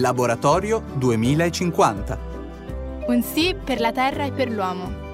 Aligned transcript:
Laboratorio 0.00 0.82
2050. 0.94 2.18
Un 3.06 3.22
sì 3.22 3.56
per 3.62 3.80
la 3.80 3.92
Terra 3.92 4.24
e 4.24 4.32
per 4.32 4.50
l'uomo. 4.50 5.05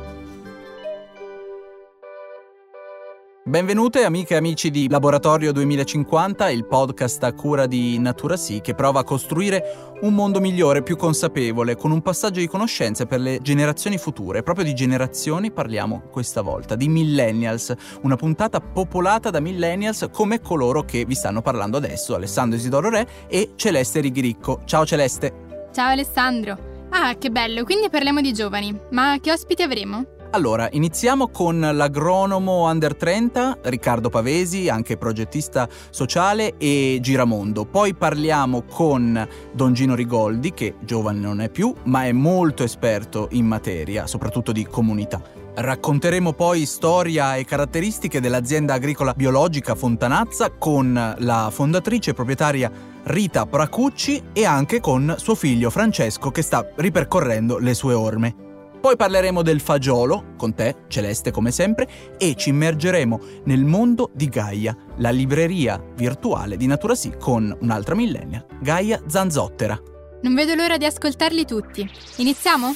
Benvenute 3.53 4.04
amiche 4.04 4.32
e 4.32 4.38
amici 4.38 4.71
di 4.71 4.88
Laboratorio 4.88 5.52
2050, 5.52 6.48
il 6.48 6.64
podcast 6.64 7.22
a 7.24 7.34
cura 7.34 7.66
di 7.66 7.98
Natura 7.98 8.38
Sì 8.38 8.62
che 8.62 8.74
prova 8.74 9.01
a 9.01 9.04
costruire 9.04 9.92
un 10.01 10.14
mondo 10.14 10.40
migliore, 10.40 10.82
più 10.82 10.96
consapevole, 10.96 11.76
con 11.76 11.90
un 11.90 12.01
passaggio 12.01 12.40
di 12.40 12.46
conoscenze 12.46 13.04
per 13.04 13.20
le 13.20 13.40
generazioni 13.42 13.98
future. 13.98 14.42
Proprio 14.42 14.65
di 14.65 14.72
generazioni 14.72 15.52
parliamo 15.52 16.05
questa 16.10 16.41
volta, 16.41 16.77
di 16.77 16.88
millennials, 16.88 17.74
una 18.05 18.16
puntata 18.16 18.59
popolata 18.59 19.29
da 19.29 19.41
millennials 19.41 20.09
come 20.10 20.41
coloro 20.41 20.84
che 20.84 21.05
vi 21.05 21.15
stanno 21.15 21.43
parlando 21.43 21.77
adesso, 21.77 22.15
Alessandro 22.15 22.57
Isidoro 22.57 22.88
Re 22.88 23.07
e 23.29 23.51
Celeste 23.57 24.01
Rigricco. 24.01 24.62
Ciao 24.65 24.87
Celeste! 24.87 25.69
Ciao 25.74 25.91
Alessandro! 25.91 26.71
Ah, 26.88 27.16
che 27.19 27.29
bello, 27.29 27.65
quindi 27.65 27.91
parliamo 27.91 28.23
di 28.23 28.32
giovani, 28.32 28.74
ma 28.93 29.19
che 29.21 29.30
ospiti 29.30 29.60
avremo? 29.60 30.12
Allora, 30.35 30.67
iniziamo 30.73 31.29
con 31.29 31.61
l'agronomo 31.61 32.67
under 32.67 32.97
30, 32.97 33.59
Riccardo 33.65 34.09
Pavesi, 34.09 34.71
anche 34.71 34.97
progettista 34.97 35.69
sociale 35.91 36.55
e 36.57 37.01
giramondo. 37.03 37.67
Poi 37.67 37.93
parliamo 37.93 38.63
con 38.63 39.29
Don 39.53 39.75
Gino 39.75 39.95
Rigoldi, 39.95 40.55
che 40.55 40.77
giovane 40.81 41.19
non 41.19 41.43
è 41.43 41.51
più, 41.51 41.75
ma 41.85 42.07
è 42.07 42.13
molto 42.13 42.65
esperto 42.65 43.29
in 43.33 43.45
materia, 43.45 44.07
soprattutto 44.07 44.53
di 44.53 44.65
comunità. 44.65 45.23
Racconteremo 45.55 46.33
poi 46.33 46.65
storia 46.65 47.37
e 47.37 47.45
caratteristiche 47.45 48.19
dell'azienda 48.19 48.73
agricola 48.73 49.13
biologica 49.13 49.75
Fontanazza 49.75 50.51
con 50.53 51.15
la 51.19 51.51
fondatrice 51.52 52.13
e 52.13 52.15
proprietaria 52.15 52.73
Rita 53.02 53.45
Pracucci 53.45 54.23
e 54.33 54.46
anche 54.46 54.80
con 54.80 55.15
suo 55.19 55.35
figlio 55.35 55.69
Francesco 55.69 56.30
che 56.30 56.41
sta 56.41 56.67
ripercorrendo 56.77 57.59
le 57.59 57.74
sue 57.74 57.93
orme. 57.93 58.52
Poi 58.83 58.97
parleremo 58.97 59.43
del 59.43 59.61
fagiolo, 59.61 60.35
con 60.37 60.55
te, 60.55 60.75
Celeste 60.88 61.30
come 61.30 61.52
sempre, 61.52 61.88
e 62.19 62.35
ci 62.35 62.49
immergeremo 62.49 63.21
nel 63.45 63.65
mondo 63.65 64.11
di 64.12 64.28
Gaia, 64.28 64.77
la 64.97 65.11
libreria 65.11 65.80
virtuale 65.94 66.56
di 66.56 66.66
Natura 66.66 66.97
Sì 66.97 67.12
con 67.16 67.56
un'altra 67.61 67.94
millennia, 67.94 68.44
Gaia 68.61 69.00
Zanzottera. 69.06 69.80
Non 70.22 70.34
vedo 70.34 70.56
l'ora 70.56 70.78
di 70.78 70.84
ascoltarli 70.84 71.47
tutti. 71.47 71.89
Iniziamo? 72.16 72.74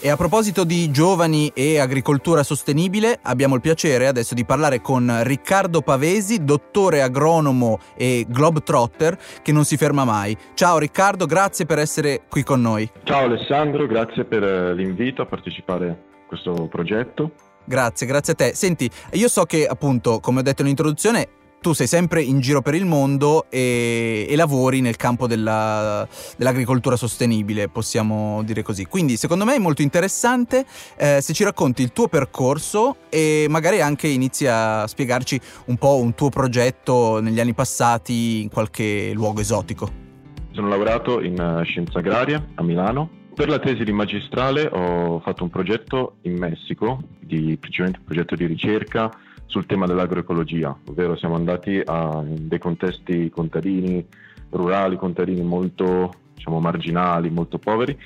E 0.00 0.10
a 0.10 0.16
proposito 0.16 0.62
di 0.62 0.92
giovani 0.92 1.50
e 1.52 1.80
agricoltura 1.80 2.44
sostenibile, 2.44 3.18
abbiamo 3.22 3.56
il 3.56 3.60
piacere 3.60 4.06
adesso 4.06 4.32
di 4.32 4.44
parlare 4.44 4.80
con 4.80 5.22
Riccardo 5.24 5.82
Pavesi, 5.82 6.44
dottore 6.44 7.02
agronomo 7.02 7.80
e 7.96 8.24
globetrotter 8.28 9.18
che 9.42 9.50
non 9.50 9.64
si 9.64 9.76
ferma 9.76 10.04
mai. 10.04 10.36
Ciao 10.54 10.78
Riccardo, 10.78 11.26
grazie 11.26 11.66
per 11.66 11.80
essere 11.80 12.22
qui 12.28 12.44
con 12.44 12.60
noi. 12.60 12.88
Ciao 13.02 13.24
Alessandro, 13.24 13.88
grazie 13.88 14.24
per 14.24 14.44
eh, 14.44 14.72
l'invito 14.72 15.22
a 15.22 15.26
partecipare 15.26 15.88
a 15.88 15.96
questo 16.28 16.68
progetto. 16.70 17.32
Grazie, 17.64 18.06
grazie 18.06 18.32
a 18.34 18.36
te. 18.36 18.54
Senti, 18.54 18.88
io 19.12 19.28
so 19.28 19.44
che 19.44 19.66
appunto, 19.66 20.20
come 20.20 20.40
ho 20.40 20.42
detto 20.42 20.62
in 20.62 20.68
introduzione, 20.68 21.28
tu 21.60 21.72
sei 21.72 21.86
sempre 21.86 22.22
in 22.22 22.40
giro 22.40 22.62
per 22.62 22.74
il 22.74 22.84
mondo 22.84 23.46
e, 23.50 24.26
e 24.28 24.36
lavori 24.36 24.80
nel 24.80 24.96
campo 24.96 25.26
della, 25.26 26.06
dell'agricoltura 26.36 26.96
sostenibile, 26.96 27.68
possiamo 27.68 28.42
dire 28.44 28.62
così. 28.62 28.86
Quindi 28.86 29.16
secondo 29.16 29.44
me 29.44 29.56
è 29.56 29.58
molto 29.58 29.82
interessante 29.82 30.64
eh, 30.96 31.20
se 31.20 31.32
ci 31.32 31.44
racconti 31.44 31.82
il 31.82 31.92
tuo 31.92 32.08
percorso 32.08 32.96
e 33.08 33.46
magari 33.48 33.80
anche 33.80 34.06
inizi 34.08 34.46
a 34.46 34.86
spiegarci 34.86 35.40
un 35.66 35.76
po' 35.76 35.96
un 35.96 36.14
tuo 36.14 36.28
progetto 36.28 37.20
negli 37.20 37.40
anni 37.40 37.54
passati 37.54 38.42
in 38.42 38.48
qualche 38.48 39.10
luogo 39.12 39.40
esotico. 39.40 40.06
Sono 40.52 40.68
lavorato 40.68 41.20
in 41.22 41.38
eh, 41.38 41.64
scienza 41.64 41.98
agraria 41.98 42.44
a 42.54 42.62
Milano. 42.62 43.16
Per 43.34 43.48
la 43.48 43.60
tesi 43.60 43.84
di 43.84 43.92
magistrale 43.92 44.66
ho 44.66 45.20
fatto 45.20 45.44
un 45.44 45.50
progetto 45.50 46.16
in 46.22 46.36
Messico, 46.36 47.00
di, 47.20 47.56
principalmente 47.56 48.00
un 48.00 48.04
progetto 48.04 48.34
di 48.34 48.46
ricerca 48.46 49.10
sul 49.48 49.66
tema 49.66 49.86
dell'agroecologia, 49.86 50.76
ovvero 50.86 51.16
siamo 51.16 51.34
andati 51.34 51.82
a 51.84 52.22
dei 52.24 52.58
contesti 52.58 53.30
contadini, 53.30 54.06
rurali, 54.50 54.96
contadini 54.96 55.42
molto 55.42 56.12
diciamo, 56.34 56.60
marginali, 56.60 57.30
molto 57.30 57.58
poveri, 57.58 57.98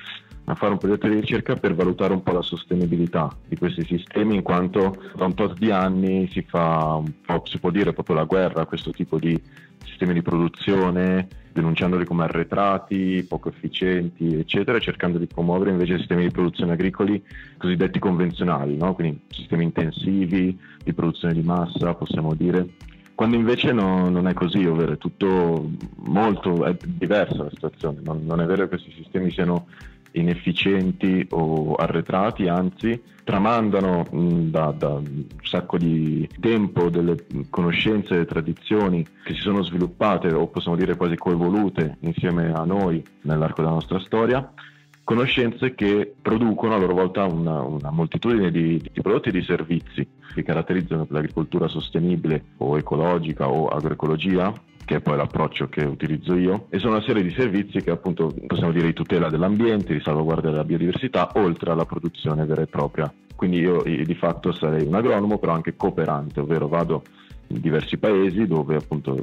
a 0.44 0.54
fare 0.54 0.72
un 0.72 0.78
progetto 0.78 1.08
di 1.08 1.20
ricerca 1.20 1.56
per 1.56 1.74
valutare 1.74 2.12
un 2.12 2.22
po' 2.22 2.32
la 2.32 2.42
sostenibilità 2.42 3.28
di 3.46 3.56
questi 3.56 3.84
sistemi, 3.84 4.36
in 4.36 4.42
quanto 4.42 5.02
da 5.16 5.24
un 5.24 5.34
tot 5.34 5.58
di 5.58 5.70
anni 5.70 6.28
si 6.30 6.42
fa 6.42 6.94
un 6.94 7.12
po', 7.26 7.42
si 7.44 7.58
può 7.58 7.70
dire 7.70 7.92
proprio 7.92 8.16
la 8.16 8.24
guerra 8.24 8.62
a 8.62 8.66
questo 8.66 8.92
tipo 8.92 9.18
di 9.18 9.40
sistemi 9.84 10.12
di 10.12 10.22
produzione, 10.22 11.28
denunciandoli 11.52 12.04
come 12.04 12.24
arretrati, 12.24 13.24
poco 13.28 13.48
efficienti, 13.48 14.38
eccetera, 14.38 14.78
cercando 14.78 15.18
di 15.18 15.26
promuovere 15.26 15.70
invece 15.70 15.98
sistemi 15.98 16.22
di 16.22 16.30
produzione 16.30 16.72
agricoli 16.72 17.22
cosiddetti 17.58 17.98
convenzionali, 17.98 18.76
no? 18.76 18.94
quindi 18.94 19.20
sistemi 19.28 19.64
intensivi 19.64 20.58
di 20.82 20.92
produzione 20.92 21.34
di 21.34 21.42
massa, 21.42 21.94
possiamo 21.94 22.34
dire, 22.34 22.68
quando 23.14 23.36
invece 23.36 23.72
no, 23.72 24.08
non 24.08 24.26
è 24.26 24.32
così, 24.32 24.64
ovvero 24.64 24.92
è 24.92 24.98
tutto 24.98 25.70
molto 25.96 26.64
è 26.64 26.74
diversa 26.84 27.44
la 27.44 27.50
situazione, 27.50 28.00
non, 28.02 28.24
non 28.24 28.40
è 28.40 28.46
vero 28.46 28.62
che 28.62 28.68
questi 28.70 28.92
sistemi 28.92 29.30
siano 29.30 29.66
inefficienti 30.12 31.26
o 31.30 31.74
arretrati, 31.74 32.48
anzi 32.48 33.00
tramandano 33.24 34.04
mh, 34.10 34.50
da, 34.50 34.74
da, 34.76 34.94
un 34.94 35.24
sacco 35.42 35.78
di 35.78 36.28
tempo 36.40 36.90
delle 36.90 37.16
conoscenze 37.50 38.20
e 38.20 38.24
tradizioni 38.24 39.06
che 39.24 39.34
si 39.34 39.40
sono 39.40 39.62
sviluppate 39.62 40.32
o 40.32 40.48
possiamo 40.48 40.76
dire 40.76 40.96
quasi 40.96 41.16
coevolute 41.16 41.98
insieme 42.00 42.52
a 42.52 42.64
noi 42.64 43.02
nell'arco 43.22 43.62
della 43.62 43.74
nostra 43.74 44.00
storia 44.00 44.52
conoscenze 45.04 45.74
che 45.74 46.14
producono 46.20 46.74
a 46.74 46.78
loro 46.78 46.94
volta 46.94 47.24
una, 47.24 47.60
una 47.62 47.90
moltitudine 47.90 48.50
di, 48.50 48.78
di, 48.78 49.00
prodotti 49.00 49.28
e 49.28 49.32
di 49.32 49.42
servizi 49.42 50.06
che 50.32 50.42
caratterizzano 50.42 51.06
l'agricoltura 51.10 51.68
sostenibile 51.68 52.44
o 52.58 52.78
ecologica 52.78 53.48
o 53.48 53.66
agroecologia 53.66 54.52
che 54.92 54.98
è 54.98 55.00
poi 55.00 55.16
l'approccio 55.16 55.68
che 55.68 55.84
utilizzo 55.84 56.36
io, 56.36 56.66
e 56.68 56.78
sono 56.78 56.96
una 56.96 57.02
serie 57.02 57.22
di 57.22 57.30
servizi 57.30 57.80
che 57.80 57.90
appunto 57.90 58.30
possiamo 58.46 58.72
dire 58.72 58.88
di 58.88 58.92
tutela 58.92 59.30
dell'ambiente, 59.30 59.94
di 59.94 60.02
salvaguardia 60.02 60.50
della 60.50 60.64
biodiversità, 60.64 61.30
oltre 61.36 61.70
alla 61.70 61.86
produzione 61.86 62.44
vera 62.44 62.60
e 62.60 62.66
propria. 62.66 63.10
Quindi 63.34 63.60
io 63.60 63.82
di 63.82 64.14
fatto 64.14 64.52
sarei 64.52 64.86
un 64.86 64.94
agronomo, 64.94 65.38
però 65.38 65.52
anche 65.52 65.76
cooperante, 65.76 66.40
ovvero 66.40 66.68
vado 66.68 67.04
in 67.46 67.60
diversi 67.60 67.96
paesi 67.96 68.46
dove 68.46 68.76
appunto 68.76 69.16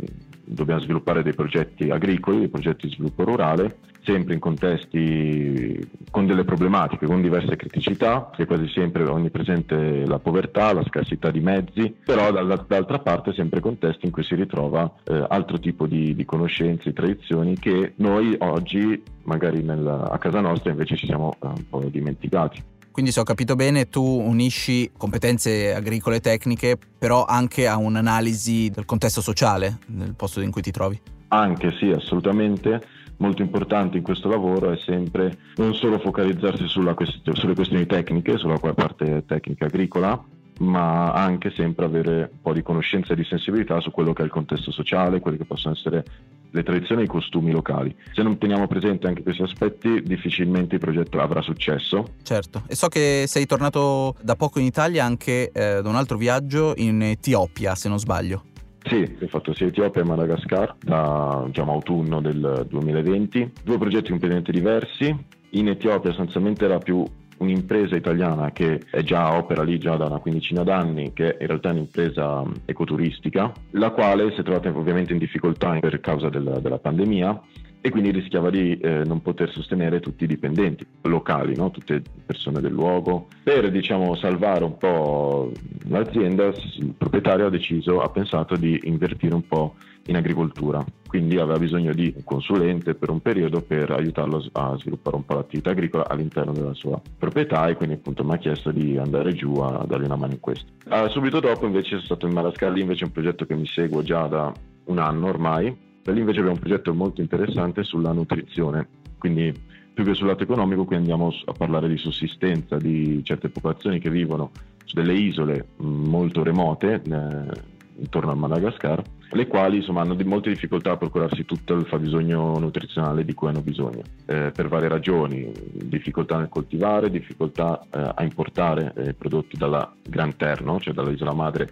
dobbiamo 0.50 0.82
sviluppare 0.82 1.24
dei 1.24 1.34
progetti 1.34 1.90
agricoli, 1.90 2.40
dei 2.40 2.50
progetti 2.50 2.88
di 2.88 2.94
sviluppo 2.94 3.24
rurale, 3.24 3.78
sempre 4.04 4.34
in 4.34 4.40
contesti 4.40 5.88
con 6.10 6.26
delle 6.26 6.44
problematiche, 6.44 7.06
con 7.06 7.22
diverse 7.22 7.56
criticità, 7.56 8.32
che 8.36 8.46
quasi 8.46 8.68
sempre 8.70 9.04
onnipresente 9.04 10.06
la 10.06 10.20
povertà, 10.20 10.74
la 10.74 10.84
scarsità 10.84 11.30
di 11.30 11.40
mezzi, 11.40 11.96
però 12.04 12.32
dall'altra 12.32 13.00
parte 13.00 13.34
sempre 13.34 13.60
contesti 13.60 14.06
in 14.06 14.12
cui 14.12 14.24
si 14.24 14.36
ritrova 14.36 14.92
eh, 15.04 15.26
altro 15.30 15.60
tipo 15.60 15.86
di, 15.86 16.16
di, 16.16 16.26
conoscenze, 16.26 16.90
di 16.90 16.96
tradizioni 16.96 17.56
che 17.58 17.94
noi 17.98 18.36
oggi 18.40 19.02
magari 19.24 19.62
nel, 19.62 19.86
a 19.86 20.18
casa 20.18 20.40
nostra 20.40 20.72
invece 20.72 20.96
ci 20.96 21.06
siamo 21.06 21.36
eh, 21.42 21.48
un 21.48 21.70
po' 21.70 21.84
dimenticati. 21.90 22.78
Quindi 23.00 23.16
se 23.16 23.24
ho 23.24 23.28
capito 23.28 23.56
bene 23.56 23.88
tu 23.88 24.04
unisci 24.04 24.92
competenze 24.98 25.74
agricole 25.74 26.18
e 26.18 26.20
tecniche 26.20 26.78
però 26.98 27.24
anche 27.24 27.66
a 27.66 27.78
un'analisi 27.78 28.70
del 28.72 28.84
contesto 28.84 29.22
sociale 29.22 29.78
del 29.88 30.16
posto 30.16 30.42
in 30.42 30.52
cui 30.52 30.62
ti 30.62 30.72
trovi. 30.72 31.00
Anche 31.30 31.72
sì, 31.80 31.92
assolutamente. 31.92 32.86
Molto 33.20 33.42
importante 33.42 33.96
in 33.96 34.04
questo 34.04 34.28
lavoro 34.28 34.74
è 34.74 34.78
sempre 34.86 35.38
non 35.56 35.76
solo 35.76 35.98
focalizzarsi 35.98 36.66
quest- 36.94 37.32
sulle 37.32 37.56
questioni 37.56 37.86
tecniche, 37.86 38.38
sulla 38.38 38.60
parte 38.60 39.24
tecnica 39.26 39.68
agricola, 39.68 40.22
ma 40.60 41.14
anche 41.14 41.52
sempre 41.52 41.86
avere 41.86 42.30
un 42.34 42.42
po' 42.42 42.52
di 42.52 42.62
conoscenza 42.62 43.14
e 43.14 43.16
di 43.16 43.24
sensibilità 43.24 43.80
su 43.80 43.92
quello 43.92 44.12
che 44.12 44.24
è 44.24 44.26
il 44.26 44.32
contesto 44.32 44.72
sociale, 44.72 45.22
quelli 45.22 45.38
che 45.38 45.46
possono 45.46 45.74
essere 45.74 46.04
le 46.52 46.64
tradizioni 46.64 47.02
e 47.02 47.06
i 47.06 47.08
costumi 47.08 47.52
locali. 47.52 47.96
Se 48.14 48.22
non 48.22 48.38
teniamo 48.38 48.68
presente 48.68 49.08
anche 49.08 49.24
questi 49.24 49.42
aspetti, 49.42 50.02
difficilmente 50.02 50.76
il 50.76 50.82
progetto 50.82 51.20
avrà 51.20 51.42
successo. 51.42 52.14
Certo, 52.24 52.64
e 52.68 52.76
so 52.76 52.88
che 52.88 53.26
sei 53.28 53.46
tornato 53.46 54.16
da 54.22 54.36
poco 54.36 54.60
in 54.60 54.66
Italia 54.66 55.06
anche 55.06 55.52
eh, 55.52 55.82
da 55.82 55.90
un 55.90 55.96
altro 55.96 56.18
viaggio 56.18 56.74
in 56.78 57.02
Etiopia, 57.02 57.76
se 57.76 57.90
non 57.90 58.00
sbaglio. 58.00 58.44
Sì, 58.84 59.18
ho 59.22 59.28
fatto 59.28 59.54
sia 59.54 59.68
Etiopia 59.68 60.02
e 60.02 60.06
Madagascar 60.06 60.76
da 60.80 61.44
diciamo, 61.46 61.74
autunno 61.74 62.22
del 62.22 62.66
2020, 62.68 63.52
due 63.64 63.78
progetti 63.78 64.10
completamente 64.10 64.52
diversi. 64.52 65.16
In 65.52 65.68
Etiopia 65.68 66.12
sostanzialmente 66.12 66.66
era 66.66 66.78
più 66.78 67.04
un'impresa 67.40 67.96
italiana 67.96 68.52
che 68.52 68.82
è 68.90 69.02
già 69.02 69.36
opera 69.36 69.64
lì 69.64 69.78
già 69.78 69.96
da 69.96 70.06
una 70.06 70.20
quindicina 70.20 70.64
d'anni, 70.64 71.14
che 71.14 71.38
è 71.38 71.42
in 71.42 71.48
realtà 71.48 71.72
un'impresa 71.72 72.44
ecoturistica, 72.66 73.52
la 73.72 73.90
quale 73.92 74.32
si 74.32 74.40
è 74.40 74.44
trovata 74.44 74.70
ovviamente 74.70 75.14
in 75.14 75.20
difficoltà 75.20 75.78
per 75.80 76.00
causa 76.00 76.30
del, 76.30 76.60
della 76.62 76.80
pandemia 76.80 77.42
e 77.82 77.90
quindi 77.90 78.12
rischiava 78.12 78.50
di 78.50 78.78
eh, 78.78 79.04
non 79.06 79.22
poter 79.22 79.52
sostenere 79.52 80.00
tutti 80.00 80.26
i 80.26 80.28
dipendenti 80.28 80.86
locali, 81.04 81.56
no? 81.56 81.72
tutte 81.72 82.02
persone 82.26 82.60
del 82.60 82.74
luogo. 82.74 83.28
Per 83.44 83.72
diciamo, 83.72 84.16
salvare 84.16 84.64
un 84.64 84.78
po' 84.78 85.52
l'azienda, 85.88 86.48
il 86.48 86.94
proprietario 86.98 87.48
ha 87.48 87.50
deciso, 87.50 88.02
ha 88.02 88.10
pensato 88.10 88.56
di 88.56 88.80
invertire 88.84 89.34
un 89.34 89.48
po' 89.48 89.76
in 90.08 90.16
agricoltura, 90.16 90.84
quindi 91.08 91.38
aveva 91.38 91.60
bisogno 91.60 91.94
di 91.94 92.12
un 92.16 92.24
consulente 92.24 92.96
per 92.96 93.12
un 93.12 93.22
periodo 93.22 93.62
per 93.62 93.92
aiutarlo 93.92 94.44
a 94.54 94.76
sviluppare 94.78 95.16
un 95.16 95.26
po' 95.26 95.36
l'attività 95.36 95.70
agricola 95.70 96.08
all'interno 96.08 96.52
della 96.52 96.74
sua 96.74 97.00
proprietà 97.18 97.68
e 97.68 97.76
quindi 97.76 97.96
appunto 97.96 98.24
mi 98.24 98.34
ha 98.34 98.38
chiesto 98.38 98.72
di 98.72 98.98
andare 98.98 99.34
giù 99.34 99.54
a 99.56 99.86
dargli 99.88 100.06
una 100.06 100.16
mano 100.16 100.34
in 100.34 100.40
questo. 100.40 100.72
Uh, 100.90 101.08
subito 101.10 101.40
dopo 101.40 101.66
invece 101.68 101.90
sono 101.90 102.02
stato 102.02 102.28
in 102.28 102.34
Marascalli, 102.34 102.82
invece 102.82 103.04
un 103.04 103.12
progetto 103.12 103.46
che 103.46 103.56
mi 103.56 103.68
seguo 103.68 104.02
già 104.02 104.26
da 104.26 104.52
un 104.86 104.98
anno 104.98 105.28
ormai, 105.28 105.88
da 106.04 106.12
lì 106.12 106.20
invece 106.20 106.40
abbiamo 106.40 106.58
un 106.58 106.62
progetto 106.64 106.94
molto 106.94 107.22
interessante 107.22 107.84
sulla 107.84 108.12
nutrizione, 108.12 108.88
quindi 109.18 109.54
più 109.94 110.04
che 110.04 110.14
sul 110.14 110.28
lato 110.28 110.44
economico 110.44 110.86
qui 110.86 110.96
andiamo 110.96 111.34
a 111.46 111.52
parlare 111.52 111.90
di 111.90 111.98
sussistenza 111.98 112.78
di 112.78 113.22
certe 113.24 113.50
popolazioni 113.50 114.00
che 114.00 114.10
vivono 114.10 114.52
su 114.86 114.96
delle 114.96 115.14
isole 115.14 115.70
molto 115.78 116.42
remote 116.42 117.02
eh, 117.04 117.78
intorno 118.00 118.32
al 118.32 118.38
Madagascar, 118.38 119.02
le 119.32 119.48
quali 119.48 119.78
insomma, 119.78 120.02
hanno 120.02 120.16
di 120.16 120.24
molte 120.24 120.50
difficoltà 120.50 120.92
a 120.92 120.98
procurarsi 120.98 121.46
tutto 121.46 121.76
il 121.76 121.86
fabbisogno 121.86 122.58
nutrizionale 122.58 123.24
di 123.24 123.34
cui 123.34 123.50
hanno 123.50 123.62
bisogno, 123.62 124.02
eh, 124.26 124.52
per 124.52 124.68
varie 124.68 124.88
ragioni, 124.88 125.52
difficoltà 125.72 126.38
nel 126.38 126.50
coltivare, 126.50 127.12
difficoltà 127.12 127.86
eh, 127.92 128.12
a 128.16 128.24
importare 128.24 128.94
eh, 128.96 129.14
prodotti 129.14 129.58
dalla 129.58 129.94
Gran 130.02 130.36
Terno, 130.36 130.80
cioè 130.80 130.94
dall'isola 130.94 131.34
madre 131.34 131.70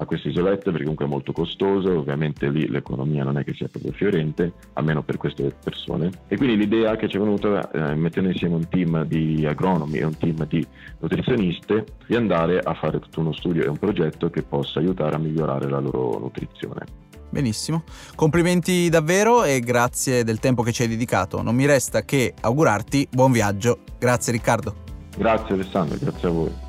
a 0.00 0.06
queste 0.06 0.28
isolette 0.28 0.70
perché 0.70 0.80
comunque 0.80 1.04
è 1.04 1.08
molto 1.08 1.32
costoso, 1.32 1.98
ovviamente 1.98 2.48
lì 2.48 2.68
l'economia 2.68 3.22
non 3.22 3.36
è 3.36 3.44
che 3.44 3.52
sia 3.54 3.68
proprio 3.68 3.92
fiorente, 3.92 4.52
almeno 4.72 5.02
per 5.02 5.18
queste 5.18 5.54
persone. 5.62 6.10
E 6.26 6.36
quindi 6.36 6.56
l'idea 6.56 6.96
che 6.96 7.06
ci 7.08 7.16
è 7.16 7.20
venuta, 7.20 7.70
eh, 7.70 7.94
mettendo 7.94 8.30
insieme 8.30 8.54
un 8.54 8.68
team 8.68 9.04
di 9.04 9.44
agronomi 9.46 9.98
e 9.98 10.04
un 10.04 10.16
team 10.16 10.46
di 10.46 10.66
nutrizioniste, 11.00 11.84
di 12.06 12.16
andare 12.16 12.60
a 12.60 12.72
fare 12.74 12.98
tutto 12.98 13.20
uno 13.20 13.32
studio 13.32 13.62
e 13.62 13.68
un 13.68 13.76
progetto 13.76 14.30
che 14.30 14.42
possa 14.42 14.78
aiutare 14.78 15.16
a 15.16 15.18
migliorare 15.18 15.68
la 15.68 15.80
loro 15.80 16.18
nutrizione. 16.18 17.08
Benissimo, 17.28 17.84
complimenti 18.16 18.88
davvero 18.88 19.44
e 19.44 19.60
grazie 19.60 20.24
del 20.24 20.40
tempo 20.40 20.62
che 20.62 20.72
ci 20.72 20.82
hai 20.82 20.88
dedicato. 20.88 21.42
Non 21.42 21.54
mi 21.54 21.66
resta 21.66 22.04
che 22.04 22.34
augurarti 22.40 23.06
buon 23.10 23.32
viaggio. 23.32 23.80
Grazie 23.98 24.32
Riccardo. 24.32 24.74
Grazie 25.16 25.54
Alessandro, 25.54 25.98
grazie 26.00 26.28
a 26.28 26.30
voi. 26.30 26.68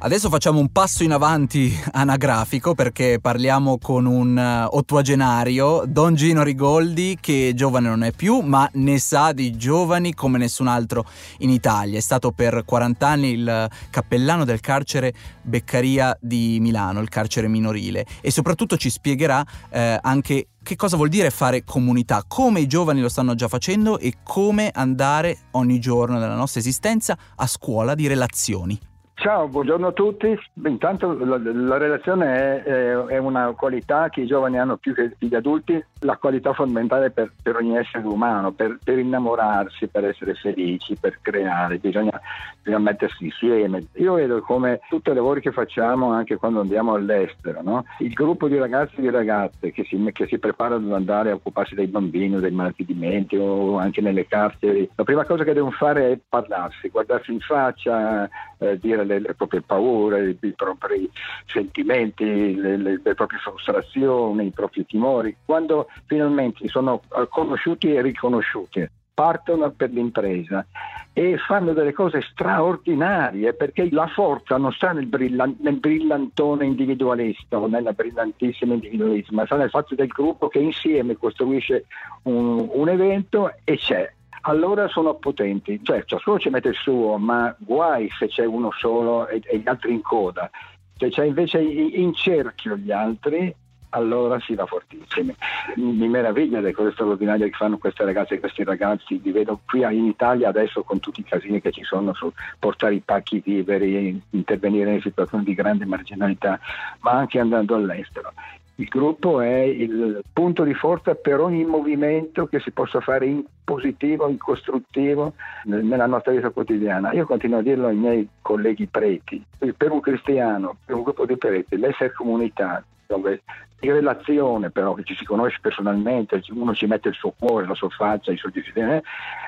Adesso 0.00 0.28
facciamo 0.28 0.60
un 0.60 0.70
passo 0.70 1.02
in 1.02 1.10
avanti 1.10 1.76
anagrafico 1.90 2.72
perché 2.72 3.18
parliamo 3.20 3.78
con 3.78 4.06
un 4.06 4.38
eh, 4.38 4.64
ottuagenario, 4.70 5.82
Don 5.88 6.14
Gino 6.14 6.44
Rigoldi, 6.44 7.18
che 7.20 7.50
giovane 7.56 7.88
non 7.88 8.04
è 8.04 8.12
più, 8.12 8.38
ma 8.38 8.70
ne 8.74 9.00
sa 9.00 9.32
di 9.32 9.56
giovani 9.56 10.14
come 10.14 10.38
nessun 10.38 10.68
altro 10.68 11.04
in 11.38 11.50
Italia. 11.50 11.98
È 11.98 12.00
stato 12.00 12.30
per 12.30 12.62
40 12.64 13.06
anni 13.08 13.32
il 13.32 13.68
cappellano 13.90 14.44
del 14.44 14.60
carcere 14.60 15.12
Beccaria 15.42 16.16
di 16.20 16.58
Milano, 16.60 17.00
il 17.00 17.08
carcere 17.08 17.48
minorile, 17.48 18.06
e 18.20 18.30
soprattutto 18.30 18.76
ci 18.76 18.90
spiegherà 18.90 19.44
eh, 19.68 19.98
anche 20.00 20.50
che 20.62 20.76
cosa 20.76 20.94
vuol 20.94 21.08
dire 21.08 21.30
fare 21.30 21.64
comunità, 21.64 22.22
come 22.28 22.60
i 22.60 22.68
giovani 22.68 23.00
lo 23.00 23.08
stanno 23.08 23.34
già 23.34 23.48
facendo 23.48 23.98
e 23.98 24.18
come 24.22 24.70
andare 24.72 25.38
ogni 25.52 25.80
giorno 25.80 26.20
della 26.20 26.36
nostra 26.36 26.60
esistenza 26.60 27.18
a 27.34 27.46
scuola 27.48 27.96
di 27.96 28.06
relazioni. 28.06 28.87
Ciao, 29.20 29.48
buongiorno 29.48 29.88
a 29.88 29.92
tutti. 29.92 30.38
Intanto 30.64 31.12
la, 31.12 31.40
la 31.42 31.76
relazione 31.76 32.62
è, 32.62 32.94
è, 32.94 33.18
una 33.18 33.50
qualità 33.50 34.10
che 34.10 34.20
i 34.20 34.26
giovani 34.26 34.60
hanno 34.60 34.76
più 34.76 34.94
che 34.94 35.16
gli 35.18 35.34
adulti, 35.34 35.84
la 36.02 36.16
qualità 36.16 36.52
fondamentale 36.52 37.10
per, 37.10 37.32
per 37.42 37.56
ogni 37.56 37.76
essere 37.76 38.06
umano, 38.06 38.52
per, 38.52 38.78
per, 38.82 38.96
innamorarsi, 38.96 39.88
per 39.88 40.04
essere 40.04 40.34
felici, 40.34 40.96
per 41.00 41.18
creare, 41.20 41.78
bisogna, 41.78 42.20
bisogna, 42.62 42.78
mettersi 42.78 43.24
insieme. 43.24 43.88
Io 43.94 44.14
vedo 44.14 44.40
come 44.40 44.78
tutti 44.88 45.10
i 45.10 45.14
lavori 45.14 45.40
che 45.40 45.50
facciamo 45.50 46.12
anche 46.12 46.36
quando 46.36 46.60
andiamo 46.60 46.94
all'estero, 46.94 47.60
no? 47.60 47.84
il 47.98 48.12
gruppo 48.12 48.46
di 48.46 48.56
ragazzi 48.56 48.98
e 48.98 49.00
di 49.00 49.10
ragazze 49.10 49.72
che 49.72 49.82
si, 49.82 50.00
che 50.12 50.28
si 50.28 50.38
preparano 50.38 50.86
ad 50.86 50.92
andare 50.92 51.32
a 51.32 51.34
occuparsi 51.34 51.74
dei 51.74 51.88
bambini 51.88 52.36
o 52.36 52.40
dei 52.40 52.52
malati 52.52 52.84
di 52.84 52.94
mente 52.94 53.36
o 53.36 53.78
anche 53.78 54.00
nelle 54.00 54.28
carceri, 54.28 54.88
la 54.94 55.02
prima 55.02 55.24
cosa 55.24 55.42
che 55.42 55.54
devono 55.54 55.72
fare 55.72 56.12
è 56.12 56.18
parlarsi, 56.28 56.88
guardarsi 56.88 57.32
in 57.32 57.40
faccia, 57.40 58.28
eh, 58.58 58.78
dire 58.78 59.04
le, 59.04 59.20
le, 59.20 59.34
proprie 59.34 59.62
paure, 59.62 60.36
i, 60.40 60.52
propri 60.54 61.10
sentimenti, 61.46 62.54
le, 62.54 62.76
le, 62.76 63.00
le, 63.02 63.14
proprie 63.14 63.38
frustrazioni, 63.38 64.46
i 64.46 64.50
propri 64.50 64.84
timori. 64.86 65.36
Quando 65.44 65.88
finalmente 66.06 66.68
sono 66.68 67.02
conosciuti 67.28 67.94
e 67.94 68.02
riconosciuti, 68.02 68.88
partono 69.18 69.72
per 69.72 69.90
l'impresa 69.90 70.64
e 71.12 71.36
fanno 71.38 71.72
delle 71.72 71.92
cose 71.92 72.22
straordinarie 72.22 73.52
perché 73.52 73.88
la 73.90 74.06
forza 74.06 74.56
non 74.58 74.70
sta 74.70 74.92
nel, 74.92 75.06
brillan- 75.06 75.56
nel 75.58 75.74
brillantone 75.74 76.64
individualista 76.64 77.58
o 77.58 77.66
nella 77.66 77.90
brillantissima 77.92 78.74
individualismo, 78.74 79.38
ma 79.38 79.46
sta 79.46 79.56
nel 79.56 79.70
fatto 79.70 79.96
del 79.96 80.06
gruppo 80.06 80.46
che 80.46 80.60
insieme 80.60 81.16
costruisce 81.16 81.86
un, 82.22 82.68
un 82.70 82.88
evento 82.88 83.52
e 83.64 83.76
c'è 83.76 84.08
allora 84.42 84.88
sono 84.88 85.14
potenti. 85.14 85.80
Cioè, 85.82 86.04
ciascuno 86.04 86.38
ci 86.38 86.50
mette 86.50 86.68
il 86.68 86.74
suo, 86.74 87.16
ma 87.18 87.54
guai 87.58 88.08
se 88.18 88.28
c'è 88.28 88.44
uno 88.44 88.70
solo 88.72 89.26
e, 89.28 89.40
e 89.44 89.58
gli 89.58 89.68
altri 89.68 89.92
in 89.92 90.02
coda. 90.02 90.50
Se 90.96 91.08
c'è 91.08 91.24
invece 91.24 91.60
in 91.60 92.12
cerchio 92.14 92.76
gli 92.76 92.90
altri, 92.90 93.54
allora 93.90 94.38
si 94.40 94.54
va 94.54 94.66
fortissimi. 94.66 95.34
Mi 95.76 96.08
meraviglia 96.08 96.60
delle 96.60 96.72
cose 96.72 96.92
straordinarie 96.92 97.48
che 97.48 97.56
fanno 97.56 97.78
queste 97.78 98.04
ragazze 98.04 98.34
e 98.34 98.40
questi 98.40 98.64
ragazzi, 98.64 99.20
li 99.22 99.30
vedo 99.30 99.60
qui 99.64 99.82
in 99.82 100.06
Italia 100.06 100.48
adesso 100.48 100.82
con 100.82 101.00
tutti 101.00 101.20
i 101.20 101.24
casini 101.24 101.60
che 101.60 101.70
ci 101.70 101.84
sono 101.84 102.12
su 102.14 102.30
portare 102.58 102.94
i 102.94 103.02
pacchi 103.04 103.40
viveri, 103.44 104.20
intervenire 104.30 104.94
in 104.94 105.00
situazioni 105.00 105.44
di 105.44 105.54
grande 105.54 105.86
marginalità, 105.86 106.58
ma 107.00 107.12
anche 107.12 107.38
andando 107.38 107.74
all'estero. 107.76 108.32
Il 108.80 108.86
gruppo 108.86 109.40
è 109.40 109.58
il 109.58 110.22
punto 110.32 110.62
di 110.62 110.72
forza 110.72 111.16
per 111.16 111.40
ogni 111.40 111.64
movimento 111.64 112.46
che 112.46 112.60
si 112.60 112.70
possa 112.70 113.00
fare 113.00 113.26
in 113.26 113.42
positivo, 113.64 114.28
in 114.28 114.38
costruttivo 114.38 115.32
nella 115.64 116.06
nostra 116.06 116.30
vita 116.30 116.50
quotidiana. 116.50 117.10
Io 117.10 117.26
continuo 117.26 117.58
a 117.58 117.62
dirlo 117.62 117.88
ai 117.88 117.96
miei 117.96 118.28
colleghi 118.40 118.86
preti. 118.86 119.44
Per 119.76 119.90
un 119.90 119.98
cristiano, 119.98 120.76
per 120.84 120.94
un 120.94 121.02
gruppo 121.02 121.26
di 121.26 121.36
preti, 121.36 121.76
l'essere 121.76 122.12
comunità, 122.12 122.84
dove 123.08 123.42
di 123.80 123.90
relazione 123.90 124.70
però 124.70 124.94
che 124.94 125.02
ci 125.02 125.16
si 125.16 125.24
conosce 125.24 125.58
personalmente, 125.60 126.40
uno 126.50 126.72
ci 126.72 126.86
mette 126.86 127.08
il 127.08 127.14
suo 127.14 127.34
cuore, 127.36 127.66
la 127.66 127.74
sua 127.74 127.88
faccia, 127.88 128.30
i 128.30 128.36
suoi 128.36 128.52
desideri, 128.52 129.02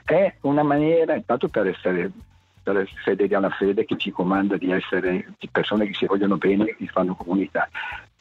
è 0.06 0.34
una 0.40 0.64
maniera 0.64 1.14
intanto 1.14 1.46
per 1.46 1.68
essere 1.68 2.10
per 2.64 2.84
fedeli 3.04 3.32
alla 3.34 3.48
fede 3.48 3.84
che 3.84 3.96
ci 3.96 4.10
comanda 4.10 4.56
di 4.56 4.72
essere 4.72 5.34
persone 5.52 5.86
che 5.86 5.94
si 5.94 6.06
vogliono 6.06 6.36
bene 6.36 6.64
e 6.64 6.76
che 6.76 6.86
fanno 6.86 7.14
comunità 7.14 7.68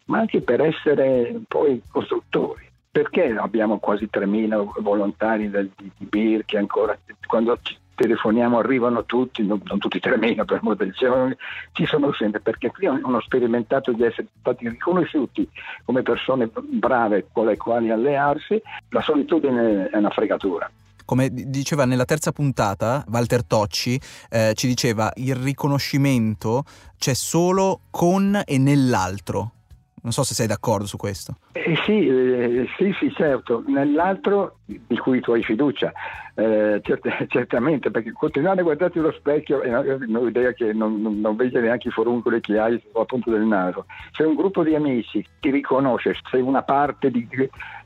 ma 0.09 0.19
anche 0.19 0.41
per 0.41 0.61
essere 0.61 1.39
poi 1.47 1.81
costruttori. 1.89 2.67
Perché 2.91 3.35
abbiamo 3.37 3.77
quasi 3.77 4.09
3.000 4.11 4.81
volontari 4.81 5.49
del, 5.49 5.69
di, 5.77 5.91
di 5.95 6.05
BIR 6.05 6.43
che 6.43 6.57
ancora 6.57 6.97
quando 7.27 7.57
ci 7.61 7.77
telefoniamo 7.93 8.57
arrivano 8.57 9.05
tutti, 9.05 9.45
non, 9.45 9.61
non 9.65 9.77
tutti 9.77 9.99
3.000 9.99 10.45
per 10.45 10.59
modo 10.63 10.83
di 10.83 10.91
dire, 10.97 11.37
ci 11.73 11.85
sono 11.85 12.11
sempre, 12.13 12.39
perché 12.39 12.71
qui 12.71 12.87
hanno 12.87 13.21
sperimentato 13.21 13.91
di 13.91 14.03
essere 14.03 14.27
stati 14.39 14.67
riconosciuti 14.67 15.47
come 15.85 16.01
persone 16.01 16.49
brave 16.53 17.27
con 17.31 17.45
le 17.45 17.57
quali 17.57 17.91
allearsi, 17.91 18.59
la 18.89 19.01
solitudine 19.01 19.89
è 19.89 19.97
una 19.97 20.09
fregatura 20.09 20.69
come 21.05 21.29
diceva 21.31 21.85
nella 21.85 22.05
terza 22.05 22.31
puntata 22.31 23.03
Walter 23.09 23.43
Tocci, 23.43 23.99
eh, 24.29 24.53
ci 24.53 24.67
diceva 24.67 25.11
il 25.15 25.33
riconoscimento 25.33 26.65
c'è 26.99 27.15
solo 27.15 27.79
con 27.89 28.39
e 28.45 28.57
nell'altro. 28.59 29.53
Non 30.01 30.11
so 30.11 30.23
se 30.23 30.33
sei 30.33 30.47
d'accordo 30.47 30.85
su 30.85 30.97
questo. 30.97 31.35
Eh 31.51 31.75
sì, 31.85 32.07
eh, 32.07 32.67
sì, 32.77 32.93
sì, 32.99 33.11
certo. 33.13 33.63
Nell'altro 33.67 34.59
di 34.65 34.97
cui 34.97 35.19
tu 35.19 35.31
hai 35.31 35.43
fiducia, 35.43 35.91
eh, 36.35 36.79
cert- 36.83 37.27
certamente, 37.27 37.91
perché 37.91 38.11
continuare 38.11 38.61
a 38.61 38.63
guardarti 38.63 38.99
allo 38.99 39.11
specchio 39.11 39.61
è 39.61 39.75
un'idea 39.93 40.53
che 40.53 40.73
non, 40.73 41.01
non, 41.01 41.19
non 41.19 41.35
vede 41.35 41.59
neanche 41.59 41.89
i 41.89 41.91
foruncoli 41.91 42.39
che 42.39 42.57
hai 42.57 42.81
a 42.93 43.05
punto 43.05 43.29
del 43.31 43.43
naso. 43.43 43.85
Se 44.11 44.23
un 44.23 44.35
gruppo 44.35 44.63
di 44.63 44.75
amici 44.75 45.25
ti 45.39 45.49
riconosce, 45.51 46.15
sei 46.29 46.41
una 46.41 46.63
parte 46.63 47.11
di, 47.11 47.27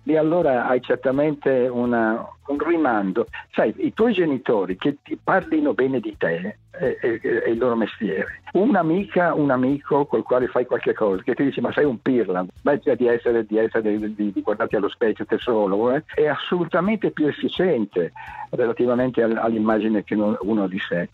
di 0.03 0.17
allora 0.17 0.67
hai 0.67 0.81
certamente 0.81 1.67
una, 1.67 2.27
un 2.47 2.57
rimando. 2.59 3.27
Sai, 3.51 3.73
i 3.77 3.93
tuoi 3.93 4.11
genitori 4.13 4.75
che 4.75 4.97
ti 5.01 5.17
parlino 5.21 5.73
bene 5.73 6.01
di 6.01 6.13
te 6.17 6.57
è, 6.71 6.97
è, 6.97 7.19
è, 7.21 7.49
il 7.49 7.57
loro 7.57 7.75
mestiere. 7.75 8.41
Un'amica, 8.51 9.33
un 9.33 9.49
amico 9.49 10.05
col 10.05 10.23
quale 10.23 10.47
fai 10.47 10.65
qualche 10.65 10.93
cosa, 10.93 11.23
che 11.23 11.33
ti 11.33 11.43
dice 11.45 11.61
ma 11.61 11.71
sei 11.71 11.85
un 11.85 12.01
pirla, 12.01 12.45
smetti 12.59 12.93
di 12.95 13.07
essere, 13.07 13.45
di, 13.45 13.57
essere, 13.57 13.97
di, 13.97 14.31
di 14.31 14.41
guardarti 14.41 14.75
allo 14.75 14.89
specchio 14.89 15.25
te 15.25 15.37
solo, 15.37 15.91
eh? 15.95 16.03
è 16.13 16.27
assolutamente 16.27 17.11
più 17.11 17.25
efficiente 17.25 18.11
relativamente 18.51 19.23
all'immagine 19.23 20.03
che 20.03 20.15
uno 20.15 20.67
di 20.67 20.79
sé 20.79 21.09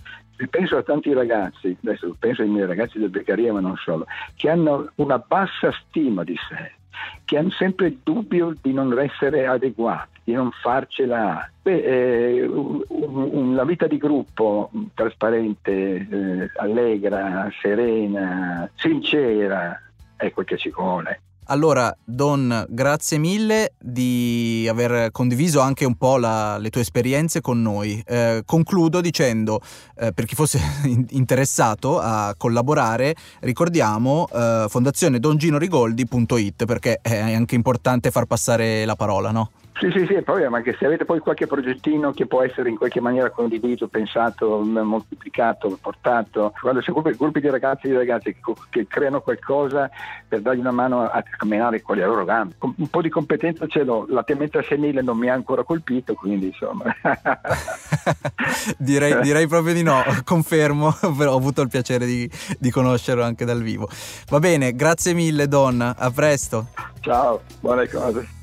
penso 0.49 0.77
a 0.77 0.83
tanti 0.83 1.11
ragazzi, 1.11 1.75
adesso 1.83 2.15
penso 2.17 2.43
ai 2.43 2.47
miei 2.47 2.65
ragazzi 2.65 2.97
del 2.97 3.09
Beccaria 3.09 3.51
ma 3.51 3.59
non 3.59 3.75
solo, 3.75 4.05
che 4.37 4.49
hanno 4.49 4.89
una 4.95 5.17
bassa 5.17 5.69
stima 5.71 6.23
di 6.23 6.37
sé 6.47 6.78
che 7.25 7.37
hanno 7.37 7.51
sempre 7.51 7.87
il 7.87 7.99
dubbio 8.03 8.53
di 8.61 8.73
non 8.73 8.97
essere 8.99 9.45
adeguati 9.45 10.19
di 10.29 10.33
non 10.33 10.51
farcela. 10.51 11.49
Beh, 11.61 11.81
eh, 11.81 12.45
un, 12.45 12.83
una 12.87 13.63
vita 13.63 13.87
di 13.87 13.97
gruppo 13.97 14.69
trasparente, 14.93 15.71
eh, 15.71 16.51
allegra, 16.57 17.49
serena, 17.59 18.69
sincera, 18.75 19.81
è 20.15 20.31
quel 20.31 20.45
che 20.45 20.57
ci 20.57 20.69
vuole. 20.69 21.21
Allora, 21.51 21.95
Don, 22.05 22.63
grazie 22.69 23.17
mille 23.17 23.73
di 23.79 24.67
aver 24.69 25.09
condiviso 25.11 25.61
anche 25.61 25.83
un 25.83 25.95
po' 25.95 26.17
la, 26.17 26.59
le 26.59 26.69
tue 26.69 26.81
esperienze 26.81 27.41
con 27.41 27.59
noi. 27.59 28.03
Eh, 28.05 28.43
concludo 28.45 29.01
dicendo, 29.01 29.59
eh, 29.97 30.13
per 30.13 30.25
chi 30.25 30.35
fosse 30.35 30.61
interessato 31.09 31.99
a 31.99 32.35
collaborare, 32.37 33.15
ricordiamo 33.39 34.27
eh, 34.31 34.67
fondazionedonginorigoldi.it 34.69 36.65
perché 36.65 36.99
è 37.01 37.33
anche 37.33 37.55
importante 37.55 38.11
far 38.11 38.25
passare 38.25 38.85
la 38.85 38.95
parola, 38.95 39.31
no? 39.31 39.49
Sì, 39.79 39.89
sì, 39.91 40.05
sì, 40.07 40.21
poi, 40.23 40.47
ma 40.49 40.59
che 40.59 40.75
se 40.77 40.85
avete 40.85 41.05
poi 41.05 41.19
qualche 41.19 41.47
progettino 41.47 42.11
che 42.11 42.27
può 42.27 42.43
essere 42.43 42.67
in 42.67 42.75
qualche 42.75 42.99
maniera 42.99 43.29
condiviso, 43.29 43.87
pensato, 43.87 44.59
moltiplicato, 44.59 45.77
portato, 45.81 46.53
quando 46.59 46.81
si 46.81 46.89
occupa 46.89 47.11
gruppi 47.11 47.39
di 47.39 47.49
ragazzi 47.49 47.85
e 47.85 47.91
di 47.91 47.95
ragazze 47.95 48.33
che, 48.33 48.53
che, 48.69 48.87
creano 48.87 49.21
qualcosa 49.21 49.89
per 50.27 50.41
dargli 50.41 50.59
una 50.59 50.71
mano 50.71 51.03
a 51.03 51.23
camminare 51.23 51.81
con 51.81 51.95
le 51.95 52.05
loro 52.05 52.25
gambe. 52.25 52.55
Un 52.59 52.89
po' 52.89 53.01
di 53.01 53.07
competenza 53.07 53.67
ce 53.67 53.85
l'ho, 53.85 54.05
la 54.09 54.23
temenza 54.23 54.61
senile 54.63 55.01
non 55.01 55.17
mi 55.17 55.29
ha 55.29 55.33
ancora 55.33 55.63
colpito, 55.63 56.13
quindi 56.13 56.47
insomma. 56.47 56.83
direi, 58.77 59.21
direi, 59.21 59.47
proprio 59.47 59.73
di 59.73 59.83
no, 59.83 60.03
confermo, 60.25 60.93
però 61.17 61.31
ho 61.31 61.37
avuto 61.37 61.61
il 61.61 61.69
piacere 61.69 62.05
di, 62.05 62.29
di 62.57 62.69
conoscerlo 62.69 63.23
anche 63.23 63.45
dal 63.45 63.61
vivo. 63.61 63.87
Va 64.27 64.39
bene, 64.39 64.73
grazie 64.73 65.13
mille 65.13 65.47
Don, 65.47 65.79
a 65.81 66.11
presto. 66.11 66.67
Ciao, 66.99 67.39
buone 67.61 67.87
cose. 67.87 68.38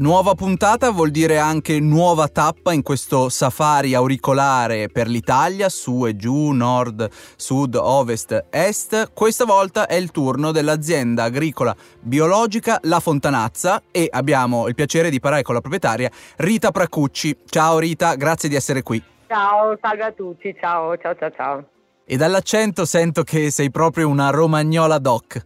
Nuova 0.00 0.32
puntata 0.32 0.90
vuol 0.92 1.10
dire 1.10 1.36
anche 1.36 1.78
nuova 1.78 2.26
tappa 2.28 2.72
in 2.72 2.82
questo 2.82 3.28
safari 3.28 3.92
auricolare 3.92 4.88
per 4.88 5.06
l'Italia, 5.06 5.68
su 5.68 6.06
e 6.06 6.16
giù, 6.16 6.52
nord, 6.52 7.06
sud, 7.36 7.74
ovest, 7.74 8.46
est. 8.48 9.12
Questa 9.12 9.44
volta 9.44 9.86
è 9.86 9.96
il 9.96 10.10
turno 10.10 10.52
dell'azienda 10.52 11.24
agricola 11.24 11.76
biologica 12.00 12.78
La 12.84 12.98
Fontanazza 12.98 13.82
e 13.90 14.08
abbiamo 14.10 14.68
il 14.68 14.74
piacere 14.74 15.10
di 15.10 15.20
parlare 15.20 15.42
con 15.42 15.52
la 15.52 15.60
proprietaria 15.60 16.10
Rita 16.36 16.70
Pracucci. 16.70 17.36
Ciao 17.44 17.78
Rita, 17.78 18.14
grazie 18.14 18.48
di 18.48 18.54
essere 18.54 18.82
qui. 18.82 19.02
Ciao, 19.26 19.76
salve 19.82 20.02
a 20.02 20.12
tutti, 20.12 20.56
ciao, 20.58 20.96
ciao, 20.96 21.14
ciao, 21.14 21.30
ciao. 21.30 21.64
E 22.06 22.16
dall'accento 22.16 22.86
sento 22.86 23.22
che 23.22 23.50
sei 23.50 23.70
proprio 23.70 24.08
una 24.08 24.30
romagnola 24.30 24.96
doc. 24.98 25.44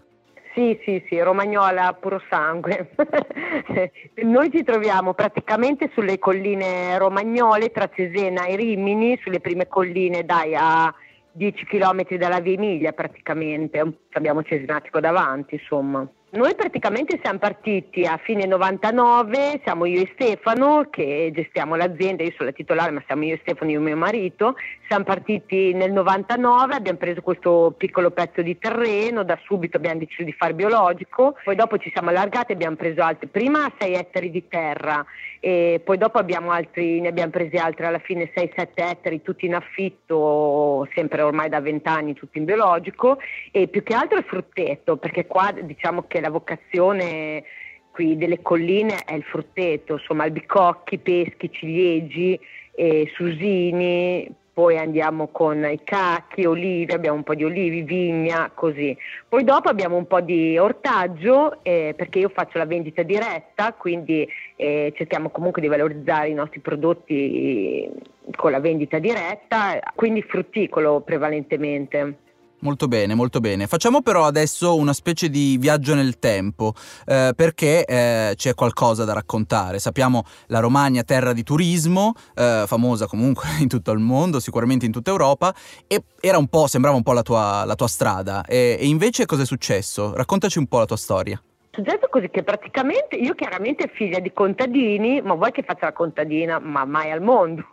Sì, 0.55 0.79
sì, 0.85 1.05
sì, 1.09 1.21
Romagnola 1.21 1.93
puro 1.95 2.23
sangue. 2.31 2.91
Noi 4.23 4.51
ci 4.53 4.63
troviamo 4.63 5.13
praticamente 5.13 5.91
sulle 5.93 6.21
colline 6.21 6.97
romagnole 6.97 7.73
tra 7.73 7.91
Cesena 7.93 8.45
e 8.47 8.55
Rimini, 8.55 9.19
sulle 9.21 9.41
prime 9.41 9.67
colline 9.67 10.25
dai 10.25 10.55
a 10.55 10.95
10 11.33 11.65
km 11.65 12.17
dalla 12.17 12.39
Via 12.39 12.93
praticamente, 12.93 13.83
abbiamo 14.13 14.45
Cesenatico 14.45 15.01
davanti 15.01 15.57
insomma. 15.57 16.09
Noi 16.35 16.57
praticamente 16.57 17.21
siamo 17.23 17.39
partiti 17.39 18.05
a 18.05 18.17
fine 18.17 18.45
99, 18.45 19.61
siamo 19.63 19.85
io 19.85 20.01
e 20.01 20.11
Stefano 20.15 20.89
che 20.91 21.31
gestiamo 21.33 21.77
l'azienda, 21.77 22.25
io 22.25 22.33
sono 22.33 22.49
la 22.49 22.55
titolare 22.55 22.91
ma 22.91 23.01
siamo 23.07 23.23
io 23.23 23.35
e 23.35 23.39
Stefano, 23.43 23.71
io 23.71 23.79
e 23.79 23.83
mio 23.83 23.97
marito, 23.97 24.57
siamo 24.89 25.05
partiti 25.05 25.73
nel 25.75 25.93
99, 25.93 26.75
abbiamo 26.75 26.99
preso 26.99 27.21
questo 27.21 27.73
piccolo 27.79 28.11
pezzo 28.11 28.43
di 28.43 28.59
terreno, 28.59 29.23
da 29.23 29.39
subito 29.45 29.77
abbiamo 29.77 30.01
deciso 30.01 30.25
di 30.25 30.33
fare 30.33 30.55
biologico, 30.55 31.37
poi 31.45 31.55
dopo 31.55 31.79
ci 31.79 31.93
siamo 31.93 32.09
allargati 32.09 32.51
e 32.51 32.55
abbiamo 32.55 32.75
preso 32.75 33.01
altri, 33.01 33.29
prima 33.29 33.73
6 33.79 33.95
ettari 33.95 34.33
di 34.33 34.49
terra 34.49 35.07
e 35.47 35.83
poi 35.85 35.99
dopo 35.99 36.17
abbiamo 36.17 36.53
altri, 36.53 37.03
ne 37.03 37.09
abbiamo 37.09 37.31
presi 37.31 37.57
altri 37.57 37.85
alla 37.85 37.99
fine 37.99 38.33
6-7 38.35 38.69
ettari 38.77 39.21
tutti 39.21 39.45
in 39.45 39.55
affitto, 39.55 40.89
sempre 40.95 41.21
ormai 41.21 41.51
da 41.51 41.61
20 41.61 41.87
anni 41.87 42.15
tutti 42.15 42.39
in 42.39 42.47
biologico. 42.47 43.19
E 43.51 43.69
più 43.69 43.83
che 43.83 43.93
altro 43.93 44.17
il 44.17 44.25
frutteto 44.25 44.97
perché 44.97 45.27
qua 45.27 45.53
diciamo 45.53 46.05
che 46.09 46.23
la 46.23 46.31
vocazione 46.31 47.45
qui 47.91 48.17
delle 48.17 48.41
colline 48.41 49.01
è 49.05 49.13
il 49.13 49.23
frutteto, 49.23 49.93
insomma 49.93 50.23
albicocchi, 50.23 50.97
peschi, 50.97 51.53
ciliegi, 51.53 52.41
eh, 52.75 53.13
susini, 53.15 54.27
poi 54.55 54.79
andiamo 54.79 55.27
con 55.33 55.65
i 55.65 55.81
cacchi, 55.83 56.45
olivi, 56.45 56.93
abbiamo 56.93 57.17
un 57.17 57.25
po' 57.25 57.35
di 57.35 57.43
olivi, 57.43 57.83
vigna, 57.83 58.53
così. 58.55 58.97
Poi 59.29 59.43
dopo 59.43 59.69
abbiamo 59.69 59.97
un 59.97 60.07
po' 60.07 60.21
di 60.21 60.57
ortaggio 60.57 61.59
eh, 61.65 61.93
perché 61.97 62.21
io 62.21 62.29
faccio 62.29 62.59
la 62.59 62.65
vendita 62.65 63.03
diretta, 63.03 63.73
quindi 63.73 64.27
eh, 64.55 64.93
cerchiamo 64.97 65.31
comunque 65.31 65.61
di 65.61 65.67
valorizzare 65.67 66.29
i 66.29 66.35
nostri 66.35 66.61
prodotti 66.61 67.91
con 68.37 68.53
la 68.53 68.61
vendita 68.61 69.01
diretta, 69.01 69.81
quindi 69.97 70.23
frutticolo 70.23 71.01
prevalentemente. 71.01 72.19
Molto 72.65 72.89
bene, 72.89 73.15
molto 73.15 73.41
bene. 73.41 73.67
Facciamo 73.67 74.01
però 74.01 74.25
adesso 74.25 74.75
una 74.75 74.95
specie 74.95 75.29
di 75.29 75.59
viaggio 75.59 75.95
nel 75.95 76.19
tempo, 76.19 76.73
eh, 77.05 77.35
perché 77.37 77.85
eh, 77.85 78.33
c'è 78.37 78.55
qualcosa 78.55 79.05
da 79.05 79.13
raccontare. 79.13 79.79
Sappiamo 79.79 80.25
la 80.47 80.61
Romagna, 80.61 81.03
terra 81.03 81.35
di 81.35 81.43
turismo, 81.43 82.15
eh, 82.35 82.65
famosa 82.67 83.07
comunque 83.07 83.49
in 83.61 83.69
tutto 83.69 83.93
il 83.93 83.99
mondo, 83.99 84.41
sicuramente 84.41 84.87
in 84.87 84.93
tutta 84.93 85.11
Europa, 85.11 85.55
e 85.87 86.05
era 86.21 86.39
un 86.39 86.47
po', 86.49 86.67
sembrava 86.67 86.97
un 86.97 87.03
po' 87.03 87.13
la 87.13 87.23
tua, 87.23 87.67
la 87.67 87.75
tua 87.75 87.89
strada. 87.89 88.43
E, 88.47 88.79
e 88.81 88.87
invece 88.87 89.27
cosa 89.27 89.43
è 89.43 89.47
successo? 89.47 90.15
Raccontaci 90.15 90.57
un 90.57 90.67
po' 90.67 90.79
la 90.79 90.87
tua 90.87 90.97
storia 90.97 91.39
successo 91.75 92.09
così 92.09 92.31
che 92.31 92.43
praticamente 92.43 93.17
io 93.17 93.35
chiaramente 93.35 93.91
figlia 93.93 94.21
di 94.21 94.33
contadini, 94.33 95.21
ma 95.21 95.35
vuoi 95.35 95.51
che 95.51 95.63
faccia 95.63 95.87
la 95.87 95.93
contadina? 95.93 96.59
Ma 96.61 96.85
mai 96.85 97.11
al 97.11 97.21
mondo. 97.21 97.69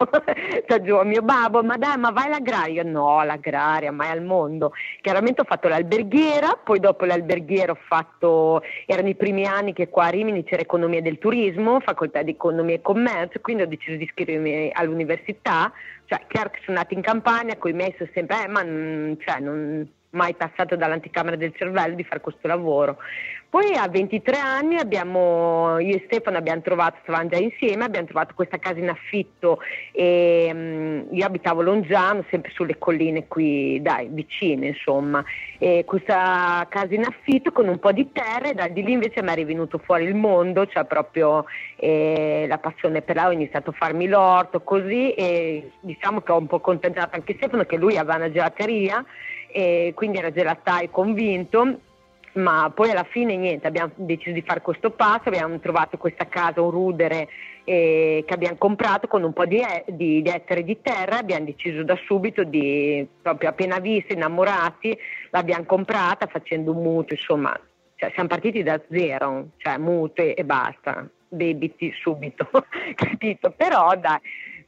Sta 0.64 0.82
giù 0.84 1.00
mio 1.04 1.22
babbo, 1.22 1.64
ma 1.64 1.78
dai, 1.78 1.98
ma 1.98 2.12
vai 2.12 2.26
all'agraria? 2.26 2.84
No, 2.84 3.24
l'agraria, 3.24 3.92
mai 3.92 4.10
al 4.10 4.24
mondo. 4.24 4.74
Chiaramente 5.02 5.42
ho 5.42 5.46
fatto 5.46 5.68
l'alberghiera, 5.68 6.60
poi 6.64 6.80
dopo 6.80 7.06
l'alberghiera 7.06 7.72
ho 7.72 7.78
fatto, 7.88 8.62
erano 8.86 9.10
i 9.10 9.16
primi 9.16 9.46
anni 9.46 9.74
che 9.74 9.90
qua 9.90 10.06
a 10.06 10.10
Rimini 10.10 10.44
c'era 10.44 10.62
economia 10.62 11.02
del 11.02 11.20
turismo, 11.20 11.80
facoltà 11.80 12.24
di 12.24 12.32
economia 12.32 12.76
e 12.76 12.82
commercio, 12.82 13.40
quindi 13.40 13.64
ho 13.64 13.68
deciso 13.68 13.96
di 13.96 14.04
iscrivermi 14.04 14.72
all'università. 14.74 15.72
Cioè, 16.06 16.26
chiaro 16.28 16.50
che 16.50 16.60
sono 16.66 16.78
nata 16.78 16.94
in 16.94 17.02
campagna, 17.02 17.56
con 17.58 17.72
i 17.72 17.74
miei 17.74 17.94
sono 17.98 18.10
sempre, 18.14 18.44
eh, 18.44 18.48
ma 18.48 18.62
cioè, 18.64 19.40
non 19.40 19.88
mai 20.12 20.34
passato 20.36 20.76
dall'anticamera 20.76 21.36
del 21.36 21.54
cervello 21.56 21.96
di 21.96 22.04
fare 22.04 22.22
questo 22.22 22.48
lavoro. 22.48 22.98
Poi 23.52 23.76
a 23.76 23.90
23 23.90 24.38
anni 24.38 24.78
abbiamo, 24.78 25.78
io 25.80 25.98
e 25.98 26.04
Stefano 26.06 26.38
abbiamo 26.38 26.62
trovato, 26.62 27.00
stavamo 27.02 27.28
già 27.28 27.36
insieme, 27.36 27.84
abbiamo 27.84 28.08
trovato 28.08 28.34
questa 28.34 28.60
casa 28.60 28.80
in 28.80 28.88
affitto 28.88 29.60
e 29.92 30.50
um, 30.54 31.08
io 31.12 31.26
abitavo 31.26 31.60
a 31.60 31.64
Longiano, 31.64 32.24
sempre 32.30 32.50
sulle 32.54 32.78
colline 32.78 33.28
qui, 33.28 33.82
dai, 33.82 34.08
vicine 34.10 34.68
insomma, 34.68 35.22
e 35.58 35.84
questa 35.86 36.66
casa 36.70 36.94
in 36.94 37.04
affitto 37.04 37.52
con 37.52 37.68
un 37.68 37.78
po' 37.78 37.92
di 37.92 38.10
terra 38.14 38.52
e 38.52 38.54
da 38.54 38.70
di 38.70 38.84
lì 38.84 38.94
invece 38.94 39.22
mi 39.22 39.32
è 39.32 39.36
rivenuto 39.36 39.80
fuori 39.80 40.06
il 40.06 40.16
mondo, 40.16 40.66
cioè 40.68 40.86
proprio 40.86 41.44
eh, 41.76 42.46
la 42.48 42.58
passione 42.58 43.02
per 43.02 43.18
la, 43.18 43.28
ho 43.28 43.32
iniziato 43.32 43.72
a 43.72 43.74
farmi 43.74 44.08
l'orto 44.08 44.62
così 44.62 45.12
e 45.12 45.72
diciamo 45.82 46.22
che 46.22 46.32
ho 46.32 46.38
un 46.38 46.48
po' 46.48 46.62
contagiato 46.62 47.18
anche 47.18 47.34
Stefano 47.36 47.66
che 47.66 47.76
lui 47.76 47.98
aveva 47.98 48.16
una 48.16 48.32
gelateria 48.32 49.04
e 49.52 49.92
quindi 49.94 50.20
era 50.20 50.32
gelataio 50.32 50.90
convinto 50.90 51.80
ma 52.34 52.72
poi 52.74 52.92
alla 52.92 53.04
fine 53.10 53.36
niente, 53.36 53.68
abbiamo 53.68 53.92
deciso 53.96 54.32
di 54.32 54.44
fare 54.46 54.62
questo 54.62 54.92
passo, 54.92 55.30
abbiamo 55.30 55.60
trovato 55.60 55.98
questa 55.98 56.28
casa, 56.28 56.62
un 56.62 56.70
rudere 56.70 57.28
eh, 57.64 58.24
che 58.26 58.34
abbiamo 58.34 58.58
comprato 58.58 59.08
con 59.08 59.24
un 59.24 59.34
po' 59.34 59.46
di, 59.46 59.62
di, 59.88 60.22
di 60.22 60.30
ettari 60.30 60.64
di 60.64 60.80
terra, 60.82 61.18
abbiamo 61.18 61.46
deciso 61.46 61.84
da 61.84 61.98
subito 62.06 62.44
di, 62.44 63.06
proprio 63.22 63.50
appena 63.50 63.80
visti, 63.80 64.14
innamorati, 64.14 64.98
l'abbiamo 65.32 65.66
comprata 65.66 66.28
facendo 66.28 66.72
un 66.72 66.82
mutuo, 66.82 67.16
insomma, 67.16 67.60
cioè, 67.96 68.12
siamo 68.14 68.30
partiti 68.30 68.64
da 68.64 68.82
zero, 68.90 69.50
cioè 69.58 69.78
mutui 69.78 70.34
e 70.34 70.44
basta, 70.44 71.08
debiti 71.28 71.92
subito, 72.02 72.50
capito? 72.96 73.52
Però 73.52 73.96
dai, 73.96 74.20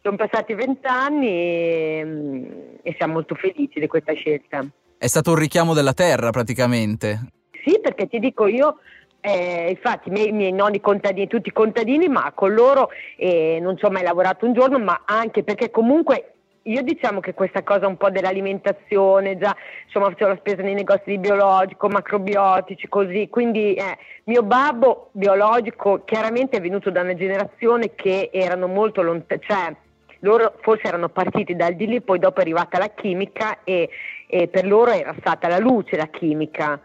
sono 0.01 0.17
passati 0.17 0.53
vent'anni 0.53 1.27
e, 1.27 2.79
e 2.84 2.93
siamo 2.98 3.13
molto 3.13 3.36
felici 3.36 3.79
di 3.79 3.88
questa 3.88 4.13
scelta. 4.13 4.65
È 4.98 5.08
stato 5.08 5.32
un 5.32 5.38
richiamo 5.38 5.74
della 5.74 5.93
terra 5.93 6.29
praticamente. 6.29 7.41
Sì, 7.63 7.79
perché 7.82 8.08
ti 8.08 8.20
dico 8.20 8.46
io, 8.48 8.79
eh, 9.22 9.70
infatti 9.70 10.10
i 10.10 10.12
miei, 10.12 10.32
miei, 10.32 10.51
nonni 10.51 10.82
contadini, 10.82 11.27
tutti 11.27 11.51
contadini, 11.51 12.10
ma 12.10 12.32
con 12.34 12.53
loro 12.53 12.89
eh, 13.15 13.60
non 13.62 13.77
ci 13.77 13.86
ho 13.86 13.89
mai 13.89 14.03
lavorato 14.03 14.46
un 14.46 14.53
giorno, 14.53 14.79
ma 14.79 15.03
anche 15.05 15.43
perché 15.43 15.72
comunque 15.72 16.34
io 16.63 16.82
diciamo 16.82 17.20
che 17.20 17.34
questa 17.34 17.63
cosa 17.63 17.88
un 17.88 17.98
po' 17.98 18.10
dell'alimentazione, 18.10 19.38
già 19.38 19.55
insomma 19.86 20.10
facevo 20.10 20.32
la 20.32 20.38
spesa 20.38 20.62
nei 20.62 20.74
negozi 20.74 21.03
di 21.05 21.17
biologico, 21.20 21.88
macrobiotici, 21.88 22.88
così, 22.89 23.27
quindi 23.29 23.74
eh, 23.74 23.98
mio 24.25 24.43
babbo 24.43 25.10
biologico 25.13 26.03
chiaramente 26.03 26.58
è 26.58 26.62
venuto 26.62 26.89
da 26.89 27.01
una 27.01 27.15
generazione 27.15 27.96
che 27.96 28.29
erano 28.32 28.67
molto 28.67 29.01
lontani, 29.01 29.41
cioè 29.46 29.74
loro 30.20 30.55
forse 30.62 30.88
erano 30.88 31.10
partiti 31.10 31.55
dal 31.55 31.75
di 31.75 31.86
lì, 31.86 32.01
poi 32.01 32.20
dopo 32.20 32.39
è 32.39 32.41
arrivata 32.41 32.77
la 32.77 32.89
chimica 32.89 33.60
e, 33.63 33.89
e 34.27 34.48
per 34.48 34.65
loro 34.65 34.91
era 34.91 35.13
stata 35.20 35.50
la 35.50 35.60
luce 35.60 35.98
la 35.98 36.08
chimica 36.08 36.79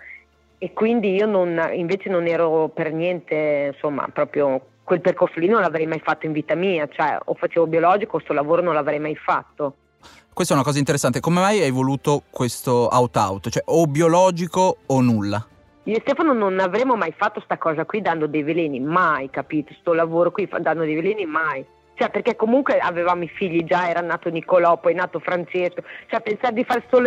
e 0.59 0.73
quindi 0.73 1.15
io 1.15 1.27
non, 1.27 1.71
invece 1.73 2.09
non 2.09 2.27
ero 2.27 2.69
per 2.69 2.93
niente, 2.93 3.71
insomma, 3.75 4.09
proprio 4.13 4.61
quel 4.83 5.01
percorso 5.01 5.39
lì 5.39 5.47
non 5.49 5.61
l'avrei 5.61 5.87
mai 5.87 6.01
fatto 6.01 6.27
in 6.27 6.33
vita 6.33 6.55
mia, 6.55 6.89
cioè 6.89 7.19
o 7.25 7.35
facevo 7.35 7.67
biologico, 7.67 8.13
questo 8.13 8.33
lavoro 8.33 8.63
non 8.63 8.75
l'avrei 8.75 8.99
mai 8.99 9.15
fatto. 9.15 9.75
Questa 10.33 10.55
è 10.55 10.57
una 10.57 10.67
cosa 10.67 10.79
interessante, 10.79 11.21
come 11.21 11.41
mai 11.41 11.61
hai 11.61 11.71
voluto 11.71 12.23
questo 12.31 12.89
out-out, 12.91 13.49
cioè 13.51 13.63
o 13.67 13.87
biologico 13.87 14.79
o 14.87 15.01
nulla? 15.01 15.47
Io 15.85 15.97
e 15.97 16.01
Stefano 16.01 16.33
non 16.33 16.61
avremmo 16.61 16.97
mai 16.97 17.13
fatto 17.17 17.41
sta 17.41 17.57
cosa 17.57 17.85
qui 17.85 18.01
dando 18.01 18.27
dei 18.27 18.43
veleni, 18.43 18.79
mai, 18.79 19.31
capito? 19.31 19.75
Sto 19.81 19.95
lavoro 19.95 20.31
qui 20.31 20.49
dando 20.61 20.85
dei 20.85 20.95
veleni, 20.95 21.25
mai. 21.25 21.65
Cioè, 21.99 22.11
perché 22.11 22.37
comunque 22.37 22.79
avevamo 22.79 23.25
i 23.25 23.29
figli 23.29 23.65
già, 23.65 23.89
era 23.89 24.01
nato 24.01 24.31
Nicolò, 24.31 24.79
poi 24.79 24.93
è 24.93 24.97
nato 24.97 25.19
Francesco. 25.19 25.83
Cioè, 26.07 26.21
pensare 26.21 26.55
di 26.55 26.65
fare 26.65 26.85
questo 26.87 27.03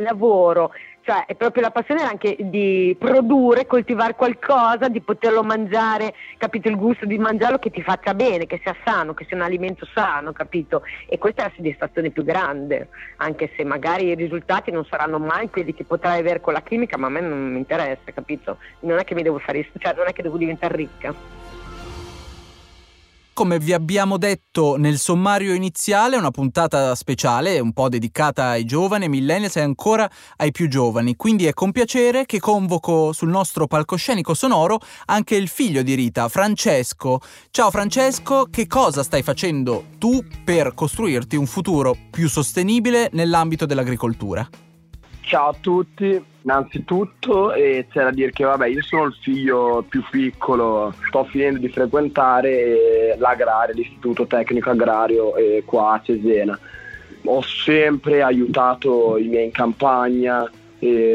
lavoro 0.00 0.70
cioè 1.08 1.24
è 1.24 1.34
proprio 1.36 1.62
la 1.62 1.70
passione 1.70 2.02
anche 2.02 2.36
di 2.38 2.94
produrre, 2.98 3.64
coltivare 3.64 4.14
qualcosa, 4.14 4.88
di 4.88 5.00
poterlo 5.00 5.42
mangiare, 5.42 6.12
capito? 6.36 6.68
Il 6.68 6.76
gusto 6.76 7.06
di 7.06 7.16
mangiarlo 7.16 7.58
che 7.58 7.70
ti 7.70 7.80
faccia 7.80 8.12
bene, 8.12 8.44
che 8.44 8.60
sia 8.62 8.76
sano, 8.84 9.14
che 9.14 9.24
sia 9.26 9.34
un 9.34 9.42
alimento 9.42 9.86
sano, 9.94 10.32
capito? 10.32 10.82
E 11.08 11.16
questa 11.16 11.44
è 11.44 11.44
la 11.46 11.52
soddisfazione 11.56 12.10
più 12.10 12.24
grande, 12.24 12.88
anche 13.16 13.50
se 13.56 13.64
magari 13.64 14.08
i 14.08 14.14
risultati 14.14 14.70
non 14.70 14.84
saranno 14.84 15.18
mai 15.18 15.48
quelli 15.48 15.72
che 15.72 15.84
potrai 15.84 16.18
avere 16.18 16.42
con 16.42 16.52
la 16.52 16.60
chimica, 16.60 16.98
ma 16.98 17.06
a 17.06 17.10
me 17.10 17.20
non 17.20 17.52
mi 17.52 17.56
interessa, 17.56 18.12
capito? 18.12 18.58
Non 18.80 18.98
è 18.98 19.04
che 19.04 19.14
mi 19.14 19.22
devo 19.22 19.38
fare, 19.38 19.66
cioè 19.78 19.94
non 19.94 20.08
è 20.08 20.12
che 20.12 20.20
devo 20.20 20.36
diventare 20.36 20.76
ricca 20.76 21.46
come 23.38 23.60
vi 23.60 23.72
abbiamo 23.72 24.16
detto 24.16 24.74
nel 24.76 24.98
sommario 24.98 25.54
iniziale, 25.54 26.16
una 26.16 26.32
puntata 26.32 26.92
speciale, 26.96 27.60
un 27.60 27.72
po' 27.72 27.88
dedicata 27.88 28.48
ai 28.48 28.64
giovani, 28.64 29.04
ai 29.04 29.10
millennials 29.10 29.54
e 29.54 29.60
ancora 29.60 30.10
ai 30.38 30.50
più 30.50 30.66
giovani. 30.66 31.14
Quindi 31.14 31.46
è 31.46 31.52
con 31.52 31.70
piacere 31.70 32.26
che 32.26 32.40
convoco 32.40 33.12
sul 33.12 33.28
nostro 33.28 33.68
palcoscenico 33.68 34.34
sonoro 34.34 34.80
anche 35.04 35.36
il 35.36 35.46
figlio 35.46 35.82
di 35.82 35.94
Rita, 35.94 36.28
Francesco. 36.28 37.20
Ciao 37.52 37.70
Francesco, 37.70 38.48
che 38.50 38.66
cosa 38.66 39.04
stai 39.04 39.22
facendo 39.22 39.84
tu 39.98 40.20
per 40.42 40.74
costruirti 40.74 41.36
un 41.36 41.46
futuro 41.46 41.96
più 42.10 42.28
sostenibile 42.28 43.08
nell'ambito 43.12 43.66
dell'agricoltura? 43.66 44.67
Ciao 45.28 45.50
a 45.50 45.56
tutti, 45.60 46.24
innanzitutto 46.40 47.52
e 47.52 47.86
c'è 47.90 48.02
da 48.02 48.10
dire 48.10 48.30
che 48.30 48.44
vabbè 48.44 48.66
io 48.66 48.80
sono 48.80 49.04
il 49.04 49.14
figlio 49.20 49.84
più 49.86 50.02
piccolo, 50.10 50.94
sto 51.06 51.24
finendo 51.24 51.58
di 51.58 51.68
frequentare 51.68 53.14
l'agrario, 53.18 53.74
l'istituto 53.74 54.26
tecnico 54.26 54.70
agrario 54.70 55.34
qua 55.66 55.92
a 55.92 56.00
Cesena. 56.02 56.58
Ho 57.24 57.42
sempre 57.42 58.22
aiutato 58.22 59.18
i 59.18 59.28
miei 59.28 59.44
in 59.44 59.50
campagna, 59.52 60.50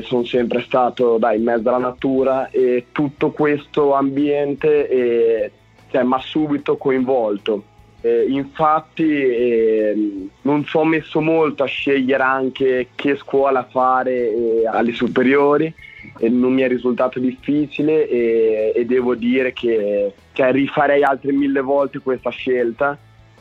sono 0.04 0.26
sempre 0.26 0.62
stato 0.62 1.18
dai, 1.18 1.38
in 1.38 1.44
mezzo 1.46 1.70
alla 1.70 1.80
natura 1.80 2.52
e 2.52 2.86
tutto 2.92 3.32
questo 3.32 3.96
ambiente 3.96 5.52
cioè, 5.90 6.04
mi 6.04 6.14
ha 6.14 6.20
subito 6.20 6.78
coinvolto 6.78 7.64
eh, 8.06 8.26
infatti 8.28 9.10
eh, 9.10 10.28
non 10.42 10.66
ci 10.66 10.76
ho 10.76 10.84
messo 10.84 11.22
molto 11.22 11.64
a 11.64 11.68
scegliere 11.68 12.22
anche 12.22 12.90
che 12.96 13.16
scuola 13.16 13.64
fare 13.64 14.12
eh, 14.12 14.68
alle 14.68 14.92
superiori, 14.92 15.74
non 16.20 16.52
mi 16.52 16.64
è 16.64 16.68
risultato 16.68 17.18
difficile 17.20 18.10
e, 18.10 18.84
devo 18.86 19.16
dire 19.16 19.54
che 19.54 20.14
cioè, 20.34 20.52
rifarei 20.52 21.02
altre 21.02 21.32
mille 21.32 21.62
volte 21.62 22.00
questa 22.00 22.30
scelta. 22.30 22.98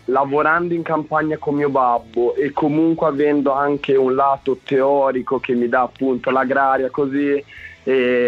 Lavorando 0.07 0.75
in 0.75 0.83
campagna 0.83 1.37
con 1.39 1.57
mio 1.57 1.69
babbo 1.69 2.35
e 2.37 2.53
comunque 2.53 3.09
avendo 3.09 3.53
anche 3.53 3.97
un 3.97 4.15
lato 4.15 4.59
teorico 4.63 5.41
che 5.41 5.55
mi 5.55 5.69
dà 5.69 5.83
appunto 5.83 6.31
l'agraria 6.31 6.89
così, 6.91 7.45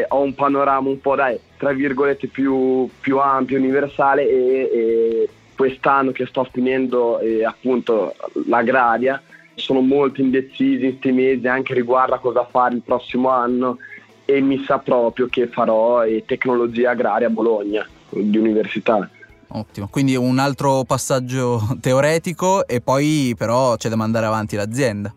ho 0.08 0.20
un 0.20 0.34
panorama 0.34 0.88
un 0.88 1.00
po' 1.00 1.14
dai, 1.14 1.38
tra 1.56 1.72
virgolette 1.72 2.26
più, 2.26 2.88
più 3.00 3.18
ampio, 3.18 3.56
universale 3.56 4.28
e, 4.28 4.70
e 4.72 5.28
quest'anno 5.54 6.12
che 6.12 6.26
sto 6.26 6.46
finendo 6.50 7.18
eh, 7.20 7.44
appunto 7.44 8.14
l'agraria 8.46 9.20
sono 9.54 9.80
molto 9.80 10.20
indecisi 10.20 10.84
in 10.84 10.90
questi 10.98 11.12
mesi 11.12 11.46
anche 11.46 11.74
riguardo 11.74 12.14
a 12.14 12.18
cosa 12.18 12.46
fare 12.50 12.74
il 12.74 12.82
prossimo 12.82 13.28
anno 13.30 13.78
e 14.24 14.40
mi 14.40 14.62
sa 14.64 14.78
proprio 14.78 15.28
che 15.28 15.46
farò 15.48 16.04
eh, 16.04 16.24
tecnologia 16.26 16.90
agraria 16.90 17.26
a 17.26 17.30
Bologna 17.30 17.86
di 18.08 18.38
università. 18.38 19.08
Ottimo, 19.48 19.88
quindi 19.88 20.16
un 20.16 20.38
altro 20.38 20.84
passaggio 20.84 21.60
teoretico 21.80 22.66
e 22.66 22.80
poi 22.80 23.34
però 23.36 23.76
c'è 23.76 23.88
da 23.88 23.96
mandare 23.96 24.26
avanti 24.26 24.56
l'azienda. 24.56 25.14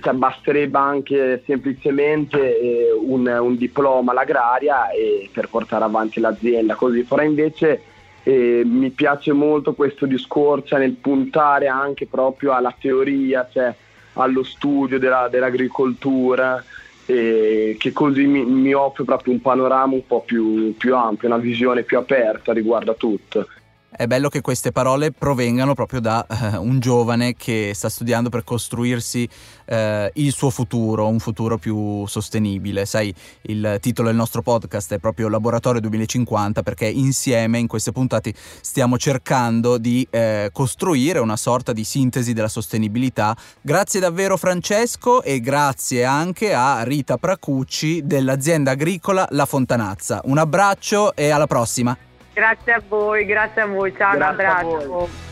Cioè, 0.00 0.14
basterebbe 0.14 0.78
anche 0.78 1.42
semplicemente 1.44 2.58
eh, 2.58 2.92
un, 2.92 3.26
un, 3.26 3.56
diploma 3.56 4.12
all'agraria 4.12 4.86
per 5.30 5.48
portare 5.50 5.84
avanti 5.84 6.18
l'azienda, 6.18 6.74
così 6.76 7.02
farà 7.02 7.24
invece 7.24 7.82
e 8.22 8.62
mi 8.64 8.90
piace 8.90 9.32
molto 9.32 9.74
questo 9.74 10.06
discorso 10.06 10.76
nel 10.76 10.92
puntare 10.92 11.66
anche 11.66 12.06
proprio 12.06 12.52
alla 12.52 12.74
teoria, 12.78 13.48
cioè 13.52 13.74
allo 14.14 14.42
studio 14.42 14.98
della, 14.98 15.28
dell'agricoltura, 15.28 16.62
che 17.04 17.90
così 17.92 18.24
mi, 18.26 18.44
mi, 18.44 18.72
offre 18.72 19.04
proprio 19.04 19.34
un 19.34 19.40
panorama 19.40 19.92
un 19.92 20.06
po' 20.06 20.22
più, 20.22 20.74
più 20.76 20.94
ampio, 20.96 21.28
una 21.28 21.36
visione 21.36 21.82
più 21.82 21.98
aperta 21.98 22.52
riguardo 22.52 22.92
a 22.92 22.94
tutto. 22.94 23.48
È 23.94 24.06
bello 24.06 24.30
che 24.30 24.40
queste 24.40 24.72
parole 24.72 25.12
provengano 25.12 25.74
proprio 25.74 26.00
da 26.00 26.26
uh, 26.26 26.62
un 26.62 26.80
giovane 26.80 27.34
che 27.34 27.72
sta 27.74 27.90
studiando 27.90 28.30
per 28.30 28.42
costruirsi 28.42 29.28
uh, 29.66 29.74
il 30.14 30.32
suo 30.32 30.48
futuro, 30.48 31.06
un 31.08 31.18
futuro 31.18 31.58
più 31.58 32.06
sostenibile. 32.06 32.86
Sai, 32.86 33.14
il 33.42 33.76
titolo 33.82 34.08
del 34.08 34.16
nostro 34.16 34.40
podcast 34.40 34.94
è 34.94 34.98
proprio 34.98 35.28
Laboratorio 35.28 35.78
2050 35.82 36.62
perché 36.62 36.86
insieme 36.86 37.58
in 37.58 37.66
queste 37.66 37.92
puntate 37.92 38.32
stiamo 38.62 38.96
cercando 38.96 39.76
di 39.76 40.08
uh, 40.10 40.50
costruire 40.52 41.18
una 41.18 41.36
sorta 41.36 41.74
di 41.74 41.84
sintesi 41.84 42.32
della 42.32 42.48
sostenibilità. 42.48 43.36
Grazie 43.60 44.00
davvero 44.00 44.38
Francesco 44.38 45.22
e 45.22 45.38
grazie 45.40 46.06
anche 46.06 46.54
a 46.54 46.82
Rita 46.82 47.18
Pracucci 47.18 48.06
dell'azienda 48.06 48.70
agricola 48.70 49.26
La 49.32 49.44
Fontanazza. 49.44 50.22
Un 50.24 50.38
abbraccio 50.38 51.14
e 51.14 51.28
alla 51.28 51.46
prossima! 51.46 51.94
Grazie 52.32 52.72
a 52.72 52.82
voi, 52.88 53.26
grazie 53.26 53.60
a 53.60 53.66
voi, 53.66 53.94
ciao, 53.96 54.16
grazie 54.16 54.44
un 54.44 54.50
abbraccio. 54.50 55.30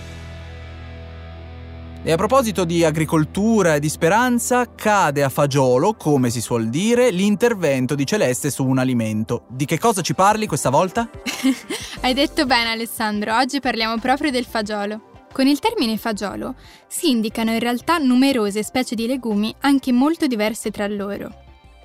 E 2.02 2.12
a 2.12 2.16
proposito 2.16 2.64
di 2.64 2.82
agricoltura 2.82 3.74
e 3.74 3.80
di 3.80 3.90
speranza, 3.90 4.74
cade 4.74 5.22
a 5.22 5.28
fagiolo, 5.28 5.94
come 5.94 6.30
si 6.30 6.40
suol 6.40 6.68
dire, 6.68 7.10
l'intervento 7.10 7.94
di 7.94 8.06
Celeste 8.06 8.50
su 8.50 8.66
un 8.66 8.78
alimento. 8.78 9.44
Di 9.48 9.66
che 9.66 9.78
cosa 9.78 10.00
ci 10.00 10.14
parli 10.14 10.46
questa 10.46 10.70
volta? 10.70 11.08
Hai 12.00 12.14
detto 12.14 12.46
bene 12.46 12.70
Alessandro, 12.70 13.36
oggi 13.36 13.60
parliamo 13.60 13.98
proprio 13.98 14.30
del 14.30 14.46
fagiolo. 14.46 15.08
Con 15.32 15.46
il 15.46 15.58
termine 15.58 15.96
fagiolo 15.96 16.54
si 16.86 17.10
indicano 17.10 17.52
in 17.52 17.60
realtà 17.60 17.98
numerose 17.98 18.62
specie 18.62 18.94
di 18.94 19.06
legumi 19.06 19.54
anche 19.60 19.92
molto 19.92 20.26
diverse 20.26 20.70
tra 20.70 20.86
loro. 20.86 21.30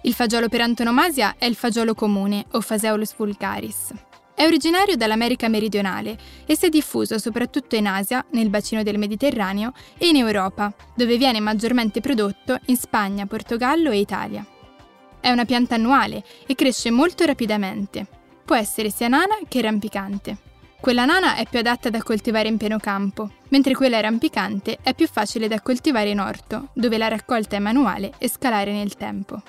Il 0.04 0.14
fagiolo 0.14 0.50
per 0.50 0.62
antonomasia 0.62 1.36
è 1.38 1.46
il 1.46 1.56
fagiolo 1.56 1.94
comune 1.94 2.46
o 2.52 2.62
Phaseolus 2.66 3.14
vulgaris. 3.16 3.92
È 4.36 4.44
originario 4.44 4.98
dall'America 4.98 5.48
meridionale 5.48 6.18
e 6.46 6.58
si 6.58 6.66
è 6.66 6.70
diffuso 6.70 7.18
soprattutto 7.18 7.78
in 7.78 7.88
Asia, 7.88 8.26
nel 8.32 8.50
bacino 8.50 8.84
del 8.84 8.98
Mediterraneo 8.98 9.72
e 9.98 10.08
in 10.10 10.18
Europa, 10.18 10.74
dove 10.94 11.16
viene 11.16 11.40
maggiormente 11.40 12.02
prodotto 12.02 12.60
in 12.66 12.76
Spagna, 12.76 13.26
Portogallo 13.28 13.92
e 13.92 14.00
Italia. 14.00 14.46
È 15.22 15.32
una 15.32 15.46
pianta 15.46 15.76
annuale 15.76 16.22
e 16.46 16.54
cresce 16.54 16.92
molto 16.92 17.24
rapidamente. 17.24 18.06
Può 18.44 18.58
essere 18.58 18.90
sia 18.90 19.08
nana 19.08 19.38
che 19.48 19.62
rampicante. 19.62 20.38
Quella 20.82 21.06
nana 21.06 21.38
è 21.38 21.48
più 21.50 21.60
adatta 21.60 21.90
da 21.90 22.04
coltivare 22.04 22.50
in 22.50 22.58
pieno 22.58 22.78
campo, 22.78 23.32
mentre 23.48 23.74
quella 23.74 24.02
rampicante 24.02 24.80
è 24.84 24.94
più 24.94 25.08
facile 25.08 25.48
da 25.48 25.62
coltivare 25.62 26.10
in 26.10 26.20
orto, 26.20 26.72
dove 26.74 26.98
la 26.98 27.08
raccolta 27.08 27.56
è 27.56 27.60
manuale 27.60 28.12
e 28.18 28.30
scalare 28.30 28.74
nel 28.74 28.96
tempo. 28.96 29.42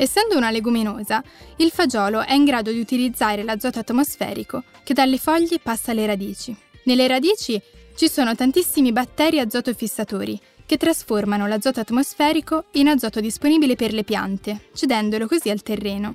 Essendo 0.00 0.34
una 0.38 0.50
leguminosa, 0.50 1.22
il 1.56 1.70
fagiolo 1.70 2.24
è 2.24 2.32
in 2.32 2.44
grado 2.44 2.72
di 2.72 2.80
utilizzare 2.80 3.42
l'azoto 3.42 3.80
atmosferico 3.80 4.62
che 4.82 4.94
dalle 4.94 5.18
foglie 5.18 5.58
passa 5.58 5.90
alle 5.90 6.06
radici. 6.06 6.56
Nelle 6.84 7.06
radici 7.06 7.60
ci 7.96 8.08
sono 8.08 8.34
tantissimi 8.34 8.92
batteri 8.92 9.40
azotofissatori 9.40 10.40
che 10.64 10.78
trasformano 10.78 11.46
l'azoto 11.46 11.80
atmosferico 11.80 12.64
in 12.72 12.88
azoto 12.88 13.20
disponibile 13.20 13.76
per 13.76 13.92
le 13.92 14.02
piante, 14.02 14.68
cedendolo 14.72 15.26
così 15.26 15.50
al 15.50 15.60
terreno. 15.60 16.14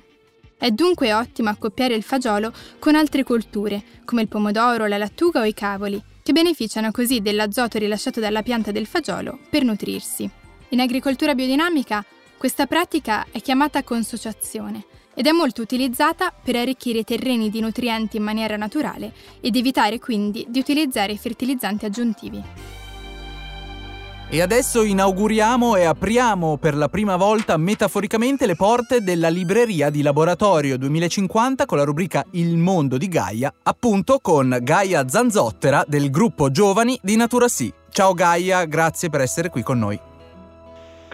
È 0.58 0.68
dunque 0.70 1.14
ottimo 1.14 1.50
accoppiare 1.50 1.94
il 1.94 2.02
fagiolo 2.02 2.52
con 2.80 2.96
altre 2.96 3.22
colture, 3.22 3.80
come 4.04 4.22
il 4.22 4.28
pomodoro, 4.28 4.86
la 4.86 4.98
lattuga 4.98 5.42
o 5.42 5.44
i 5.44 5.54
cavoli, 5.54 6.02
che 6.24 6.32
beneficiano 6.32 6.90
così 6.90 7.20
dell'azoto 7.20 7.78
rilasciato 7.78 8.18
dalla 8.18 8.42
pianta 8.42 8.72
del 8.72 8.86
fagiolo 8.86 9.38
per 9.48 9.62
nutrirsi. 9.62 10.28
In 10.70 10.80
agricoltura 10.80 11.36
biodinamica 11.36 12.04
questa 12.38 12.66
pratica 12.66 13.26
è 13.30 13.40
chiamata 13.40 13.82
consociazione 13.82 14.84
ed 15.14 15.26
è 15.26 15.32
molto 15.32 15.62
utilizzata 15.62 16.30
per 16.30 16.56
arricchire 16.56 16.98
i 16.98 17.04
terreni 17.04 17.48
di 17.48 17.60
nutrienti 17.60 18.18
in 18.18 18.22
maniera 18.22 18.56
naturale 18.56 19.12
ed 19.40 19.56
evitare 19.56 19.98
quindi 19.98 20.44
di 20.48 20.58
utilizzare 20.58 21.16
fertilizzanti 21.16 21.86
aggiuntivi. 21.86 22.42
E 24.28 24.42
adesso 24.42 24.82
inauguriamo 24.82 25.76
e 25.76 25.84
apriamo 25.84 26.56
per 26.56 26.74
la 26.74 26.88
prima 26.88 27.14
volta 27.16 27.56
metaforicamente 27.56 28.44
le 28.44 28.56
porte 28.56 29.00
della 29.00 29.28
libreria 29.28 29.88
di 29.88 30.02
Laboratorio 30.02 30.76
2050 30.76 31.64
con 31.64 31.78
la 31.78 31.84
rubrica 31.84 32.24
Il 32.32 32.56
mondo 32.56 32.98
di 32.98 33.06
Gaia, 33.06 33.54
appunto 33.62 34.18
con 34.20 34.58
Gaia 34.60 35.08
Zanzottera 35.08 35.84
del 35.86 36.10
gruppo 36.10 36.50
Giovani 36.50 36.98
di 37.02 37.14
Natura 37.14 37.46
Sì. 37.46 37.72
Ciao 37.88 38.14
Gaia, 38.14 38.64
grazie 38.64 39.08
per 39.08 39.20
essere 39.20 39.48
qui 39.48 39.62
con 39.62 39.78
noi. 39.78 40.14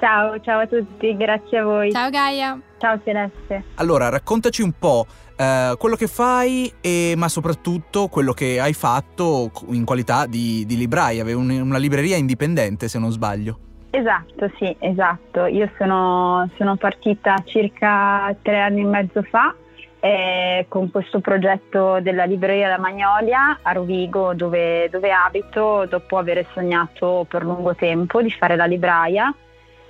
Ciao, 0.03 0.41
ciao 0.41 0.59
a 0.59 0.67
tutti, 0.67 1.17
grazie 1.17 1.59
a 1.59 1.63
voi. 1.63 1.93
Ciao 1.93 2.11
Gaia. 2.11 2.59
Ciao 2.79 2.99
Celeste. 3.05 3.63
Allora, 3.77 4.09
raccontaci 4.09 4.61
un 4.61 4.73
po' 4.77 5.07
eh, 5.37 5.77
quello 5.79 5.95
che 5.95 6.09
fai, 6.09 6.73
e, 6.81 7.15
ma 7.17 7.29
soprattutto 7.29 8.09
quello 8.09 8.33
che 8.33 8.59
hai 8.59 8.73
fatto 8.73 9.53
in 9.69 9.85
qualità 9.85 10.27
di, 10.27 10.67
di 10.67 10.77
libraia. 10.77 11.23
Avevi 11.23 11.39
un, 11.39 11.51
una 11.51 11.79
libreria 11.79 12.17
indipendente, 12.17 12.89
se 12.89 12.99
non 12.99 13.13
sbaglio. 13.13 13.59
Esatto, 13.91 14.51
sì, 14.59 14.75
esatto. 14.81 15.47
Io 15.47 15.71
sono, 15.79 16.51
sono 16.57 16.75
partita 16.75 17.41
circa 17.45 18.35
tre 18.43 18.59
anni 18.59 18.81
e 18.81 18.87
mezzo 18.87 19.23
fa 19.23 19.55
eh, 20.01 20.67
con 20.69 20.91
questo 20.91 21.21
progetto 21.21 22.01
della 22.01 22.25
libreria 22.25 22.67
La 22.67 22.79
Magnolia 22.81 23.61
a 23.63 23.71
Rovigo, 23.71 24.35
dove, 24.35 24.89
dove 24.91 25.13
abito, 25.13 25.87
dopo 25.89 26.19
aver 26.19 26.45
sognato 26.53 27.25
per 27.29 27.45
lungo 27.45 27.77
tempo 27.77 28.21
di 28.21 28.33
fare 28.33 28.57
la 28.57 28.67
libraia 28.67 29.33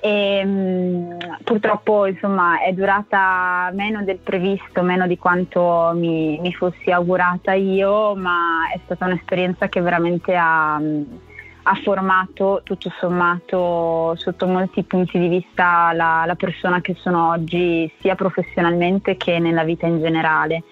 e 0.04 0.44
mh, 0.44 1.16
purtroppo 1.44 2.06
insomma 2.06 2.60
è 2.60 2.72
durata 2.72 3.70
meno 3.72 4.02
del 4.02 4.18
previsto, 4.18 4.82
meno 4.82 5.06
di 5.06 5.16
quanto 5.16 5.92
mi, 5.94 6.40
mi, 6.40 6.52
fossi 6.52 6.90
augurata 6.90 7.52
io, 7.52 8.16
ma 8.16 8.68
è 8.74 8.80
stata 8.82 9.04
un'esperienza 9.04 9.68
che 9.68 9.80
veramente 9.80 10.34
ha, 10.34 10.74
ha, 10.74 11.74
formato 11.84 12.62
tutto 12.64 12.92
sommato 12.98 14.16
sotto 14.16 14.48
molti 14.48 14.82
punti 14.82 15.20
di 15.20 15.28
vista 15.28 15.92
la, 15.92 16.24
la 16.26 16.34
persona 16.34 16.80
che 16.80 16.96
sono 16.98 17.28
oggi 17.28 17.88
sia 18.00 18.16
professionalmente 18.16 19.16
che 19.16 19.38
nella 19.38 19.62
vita 19.62 19.86
in 19.86 20.00
generale. 20.00 20.64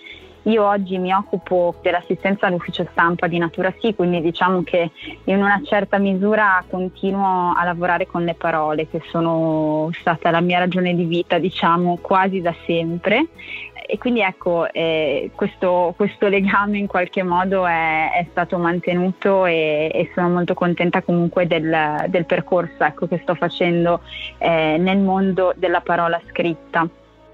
Io 0.44 0.64
oggi 0.64 0.96
mi 0.96 1.12
occupo 1.12 1.74
dell'assistenza 1.83 2.46
all'ufficio 2.46 2.87
stampa 2.92 3.26
di 3.26 3.37
Natura 3.37 3.72
Sì, 3.79 3.94
quindi 3.94 4.22
diciamo 4.22 4.62
che 4.62 4.90
in 5.24 5.37
una 5.37 5.61
certa 5.64 5.98
misura 5.98 6.64
continuo 6.68 7.53
a 7.55 7.62
lavorare 7.64 8.07
con 8.07 8.24
le 8.24 8.35
parole, 8.35 8.88
che 8.88 9.03
sono 9.11 9.90
stata 9.92 10.31
la 10.31 10.40
mia 10.40 10.59
ragione 10.59 10.94
di 10.94 11.05
vita, 11.05 11.38
diciamo, 11.38 11.98
quasi 12.00 12.40
da 12.40 12.55
sempre. 12.64 13.26
E 13.87 13.98
quindi 13.98 14.20
ecco, 14.20 14.72
eh, 14.72 15.33
questo, 15.35 15.94
questo, 15.96 16.29
legame 16.29 16.79
in 16.79 16.87
qualche 16.87 17.24
modo 17.24 17.66
è, 17.66 18.12
è 18.12 18.26
stato 18.31 18.57
mantenuto 18.57 19.46
e, 19.46 19.90
e, 19.92 20.11
sono 20.14 20.29
molto 20.29 20.55
contenta 20.55 21.03
comunque 21.03 21.48
del, 21.48 22.05
del 22.07 22.24
percorso 22.24 22.85
ecco, 22.85 23.09
che 23.09 23.18
sto 23.22 23.35
facendo 23.35 24.00
eh, 24.38 24.76
nel 24.79 24.98
mondo 24.98 25.53
della 25.57 25.81
parola 25.81 26.20
scritta. 26.29 26.88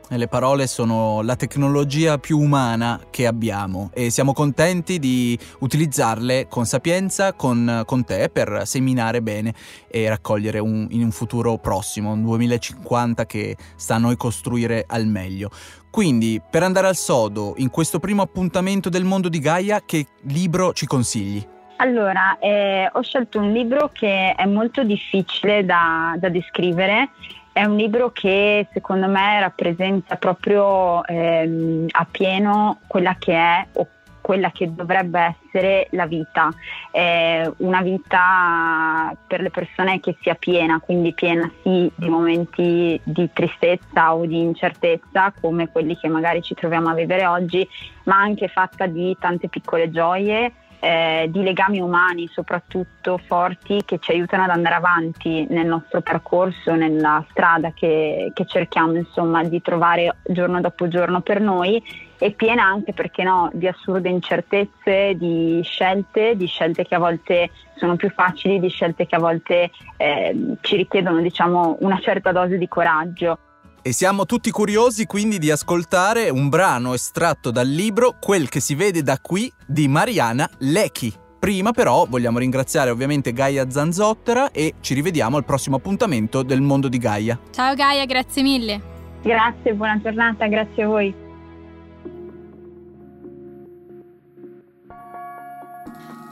Le 0.09 0.29
parole 0.29 0.69
sono 0.69 1.21
la 1.23 1.35
tecnologia 1.35 2.19
più 2.19 2.38
umana 2.38 3.01
che 3.11 3.27
abbiamo 3.27 3.90
e 3.92 4.11
siamo 4.11 4.33
contenti 4.33 5.01
di 5.01 5.37
utilizzarle 5.59 6.47
con 6.47 6.64
sapienza 6.64 7.33
con, 7.33 7.83
con 7.85 8.05
te 8.05 8.29
per 8.29 8.62
seminare 8.66 9.21
bene 9.21 9.53
e 9.90 10.09
raccogliere 10.09 10.61
un, 10.61 10.87
in 10.90 11.03
un 11.03 11.11
futuro 11.11 11.59
prossimo, 11.59 12.12
un 12.12 12.23
2050 12.23 13.27
che 13.27 13.57
sta 13.75 13.97
a 13.97 13.99
noi 13.99 14.16
costruire 14.16 14.85
al 14.87 15.07
meglio. 15.07 15.51
Quindi, 15.90 16.40
per 16.49 16.62
andare 16.62 16.87
al 16.87 16.97
sodo, 16.97 17.55
in 17.57 17.71
questo 17.71 17.99
primo 17.99 18.23
appuntamento 18.23 18.88
del 18.88 19.03
mondo 19.03 19.29
di 19.29 19.40
Gaia, 19.40 19.83
che 19.85 20.07
libro 20.23 20.73
ci 20.73 20.87
consigli? 20.87 21.45
Allora, 21.79 22.38
eh, 22.38 22.88
ho 22.92 23.03
scelto 23.03 23.40
un 23.40 23.51
libro 23.51 23.90
che 23.92 24.35
è 24.35 24.47
molto 24.47 24.85
difficile 24.85 25.64
da, 25.64 26.14
da 26.16 26.29
descrivere 26.29 27.11
è 27.57 27.64
un 27.64 27.77
libro 27.77 28.11
che 28.12 28.69
secondo 28.71 29.09
me 29.09 29.40
rappresenta 29.40 30.16
proprio 30.16 31.03
ehm, 31.07 31.87
a 31.90 32.05
pieno 32.11 32.81
quella 32.87 33.16
che 33.19 33.33
è 33.33 33.66
o 33.73 33.88
quella 34.21 34.51
che 34.51 34.75
dovrebbe 34.75 35.37
essere 35.40 35.88
la 35.92 36.05
vita, 36.05 36.51
eh, 36.90 37.51
una 37.59 37.81
vita 37.81 39.16
per 39.27 39.40
le 39.40 39.49
persone 39.49 40.01
che 40.01 40.19
sia 40.21 40.35
piena, 40.35 40.81
quindi 40.81 41.14
piena 41.14 41.51
sì 41.62 41.90
di 41.95 42.09
momenti 42.11 43.01
di 43.03 43.31
tristezza 43.33 44.14
o 44.14 44.27
di 44.27 44.38
incertezza 44.38 45.33
come 45.40 45.71
quelli 45.71 45.97
che 45.97 46.09
magari 46.09 46.42
ci 46.42 46.53
troviamo 46.53 46.90
a 46.90 46.95
vivere 46.95 47.25
oggi, 47.25 47.66
ma 48.05 48.19
anche 48.19 48.49
fatta 48.49 48.85
di 48.85 49.16
tante 49.19 49.49
piccole 49.49 49.90
gioie 49.90 50.53
eh, 50.87 51.27
di 51.31 51.42
legami 51.42 51.81
umani 51.81 52.29
soprattutto 52.29 53.18
forti 53.18 53.83
che 53.85 53.99
ci 53.99 54.12
aiutano 54.12 54.44
ad 54.44 54.51
andare 54.51 54.77
avanti 54.77 55.44
nel 55.51 55.66
nostro 55.66 56.01
percorso, 56.01 56.77
nella 56.77 57.25
strada 57.31 57.72
che, 57.72 58.31
che 58.33 58.46
cerchiamo 58.46 58.94
insomma 58.94 59.42
di 59.42 59.61
trovare 59.61 60.18
giorno 60.22 60.61
dopo 60.61 60.87
giorno 60.87 61.22
per 61.22 61.40
noi 61.40 61.83
e 62.18 62.31
piena 62.31 62.62
anche 62.62 62.92
perché 62.92 63.25
no 63.25 63.51
di 63.53 63.66
assurde 63.66 64.09
incertezze, 64.09 65.16
di 65.16 65.61
scelte, 65.64 66.37
di 66.37 66.46
scelte 66.46 66.85
che 66.85 66.94
a 66.94 67.01
volte 67.01 67.51
sono 67.75 67.96
più 67.96 68.09
facili, 68.11 68.61
di 68.61 68.68
scelte 68.68 69.07
che 69.07 69.16
a 69.16 69.18
volte 69.18 69.72
eh, 69.96 70.57
ci 70.61 70.77
richiedono 70.77 71.20
diciamo 71.20 71.79
una 71.81 71.99
certa 71.99 72.31
dose 72.31 72.59
di 72.59 72.68
coraggio. 72.68 73.38
E 73.87 73.92
siamo 73.92 74.27
tutti 74.27 74.51
curiosi 74.51 75.07
quindi 75.07 75.38
di 75.38 75.49
ascoltare 75.49 76.29
un 76.29 76.49
brano 76.49 76.92
estratto 76.92 77.53
dal 77.53 77.68
libro 77.68 78.16
Quel 78.20 78.49
che 78.49 78.59
si 78.59 78.75
vede 78.75 79.01
da 79.05 79.20
qui 79.20 79.49
di 79.64 79.87
Mariana 79.87 80.51
Lechi. 80.59 81.14
Prima 81.38 81.70
però 81.70 82.05
vogliamo 82.05 82.40
ringraziare 82.40 82.90
ovviamente 82.90 83.33
Gaia 83.33 83.70
Zanzottera 83.70 84.51
e 84.51 84.75
ci 84.81 84.92
rivediamo 84.92 85.37
al 85.37 85.44
prossimo 85.44 85.77
appuntamento 85.77 86.42
del 86.42 86.62
mondo 86.62 86.88
di 86.88 86.99
Gaia. 86.99 87.38
Ciao 87.53 87.77
Gaia, 87.77 88.05
grazie 88.07 88.42
mille. 88.42 88.83
Grazie, 89.22 89.72
buona 89.75 90.01
giornata, 90.03 90.49
grazie 90.49 90.83
a 90.83 90.87
voi. 90.88 91.14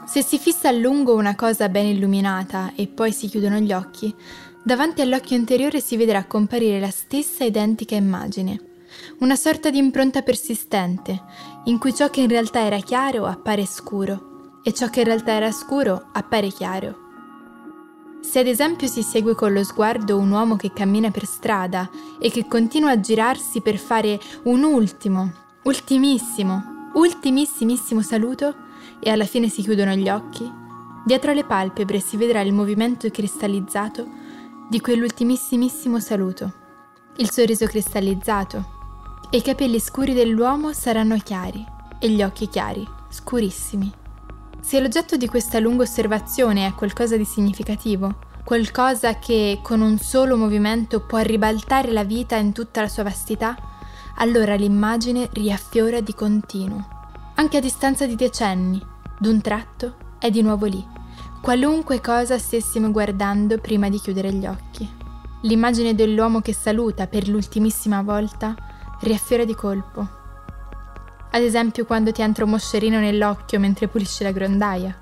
Se 0.05 0.21
si 0.21 0.37
fissa 0.37 0.67
a 0.67 0.73
lungo 0.73 1.15
una 1.15 1.35
cosa 1.35 1.69
ben 1.69 1.85
illuminata 1.85 2.73
e 2.75 2.87
poi 2.87 3.13
si 3.13 3.29
chiudono 3.29 3.59
gli 3.59 3.71
occhi, 3.71 4.13
davanti 4.65 5.01
all'occhio 5.01 5.37
interiore 5.37 5.79
si 5.79 5.95
vedrà 5.95 6.25
comparire 6.25 6.79
la 6.79 6.89
stessa 6.89 7.43
identica 7.43 7.93
immagine, 7.93 8.59
una 9.19 9.35
sorta 9.35 9.69
di 9.69 9.77
impronta 9.77 10.23
persistente, 10.23 11.21
in 11.65 11.77
cui 11.77 11.93
ciò 11.93 12.09
che 12.09 12.21
in 12.21 12.27
realtà 12.27 12.61
era 12.61 12.79
chiaro 12.79 13.27
appare 13.27 13.67
scuro 13.67 14.59
e 14.63 14.73
ciò 14.73 14.89
che 14.89 15.01
in 15.01 15.05
realtà 15.05 15.33
era 15.33 15.51
scuro 15.51 16.07
appare 16.13 16.47
chiaro. 16.47 17.03
Se 18.21 18.39
ad 18.39 18.47
esempio 18.47 18.87
si 18.87 19.03
segue 19.03 19.35
con 19.35 19.53
lo 19.53 19.63
sguardo 19.63 20.17
un 20.17 20.31
uomo 20.31 20.55
che 20.55 20.73
cammina 20.73 21.11
per 21.11 21.25
strada 21.25 21.87
e 22.19 22.31
che 22.31 22.47
continua 22.47 22.89
a 22.89 22.99
girarsi 22.99 23.61
per 23.61 23.77
fare 23.77 24.19
un 24.45 24.63
ultimo, 24.63 25.31
ultimissimo, 25.65 26.89
ultimissimissimo 26.95 28.01
saluto 28.01 28.55
e 28.99 29.11
alla 29.11 29.25
fine 29.25 29.47
si 29.47 29.61
chiudono 29.61 29.93
gli 29.93 30.09
occhi, 30.09 30.51
dietro 31.05 31.33
le 31.33 31.43
palpebre 31.43 31.99
si 31.99 32.17
vedrà 32.17 32.41
il 32.41 32.51
movimento 32.51 33.07
cristallizzato 33.11 34.23
di 34.67 34.81
quell'ultimissimissimo 34.81 35.99
saluto, 35.99 36.53
il 37.17 37.29
sorriso 37.29 37.67
cristallizzato, 37.67 38.73
e 39.29 39.37
i 39.37 39.41
capelli 39.41 39.79
scuri 39.79 40.13
dell'uomo 40.13 40.73
saranno 40.73 41.17
chiari 41.17 41.63
e 41.99 42.09
gli 42.09 42.23
occhi 42.23 42.47
chiari, 42.47 42.85
scurissimi. 43.09 43.91
Se 44.59 44.79
l'oggetto 44.79 45.17
di 45.17 45.27
questa 45.27 45.59
lunga 45.59 45.83
osservazione 45.83 46.65
è 46.65 46.73
qualcosa 46.73 47.15
di 47.15 47.25
significativo, 47.25 48.15
qualcosa 48.43 49.19
che 49.19 49.59
con 49.61 49.81
un 49.81 49.99
solo 49.99 50.35
movimento 50.35 51.01
può 51.01 51.19
ribaltare 51.19 51.91
la 51.91 52.03
vita 52.03 52.35
in 52.37 52.51
tutta 52.51 52.81
la 52.81 52.87
sua 52.87 53.03
vastità, 53.03 53.55
allora 54.17 54.55
l'immagine 54.55 55.29
riaffiora 55.33 55.99
di 55.99 56.13
continuo. 56.15 56.87
Anche 57.35 57.57
a 57.57 57.61
distanza 57.61 58.07
di 58.07 58.15
decenni, 58.15 58.81
d'un 59.19 59.41
tratto 59.41 59.95
è 60.17 60.31
di 60.31 60.41
nuovo 60.41 60.65
lì 60.65 60.94
qualunque 61.45 62.01
cosa 62.01 62.39
stessimo 62.39 62.89
guardando 62.89 63.59
prima 63.59 63.87
di 63.87 63.99
chiudere 63.99 64.33
gli 64.33 64.47
occhi. 64.47 64.89
L'immagine 65.41 65.93
dell'uomo 65.93 66.41
che 66.41 66.55
saluta 66.55 67.05
per 67.05 67.27
l'ultimissima 67.27 68.01
volta 68.01 68.55
riaffiora 69.01 69.45
di 69.45 69.53
colpo. 69.53 70.07
Ad 71.29 71.43
esempio 71.43 71.85
quando 71.85 72.11
ti 72.11 72.23
entra 72.23 72.45
un 72.45 72.49
moscerino 72.49 72.97
nell'occhio 72.99 73.59
mentre 73.59 73.87
pulisci 73.87 74.23
la 74.23 74.31
grondaia. 74.31 74.97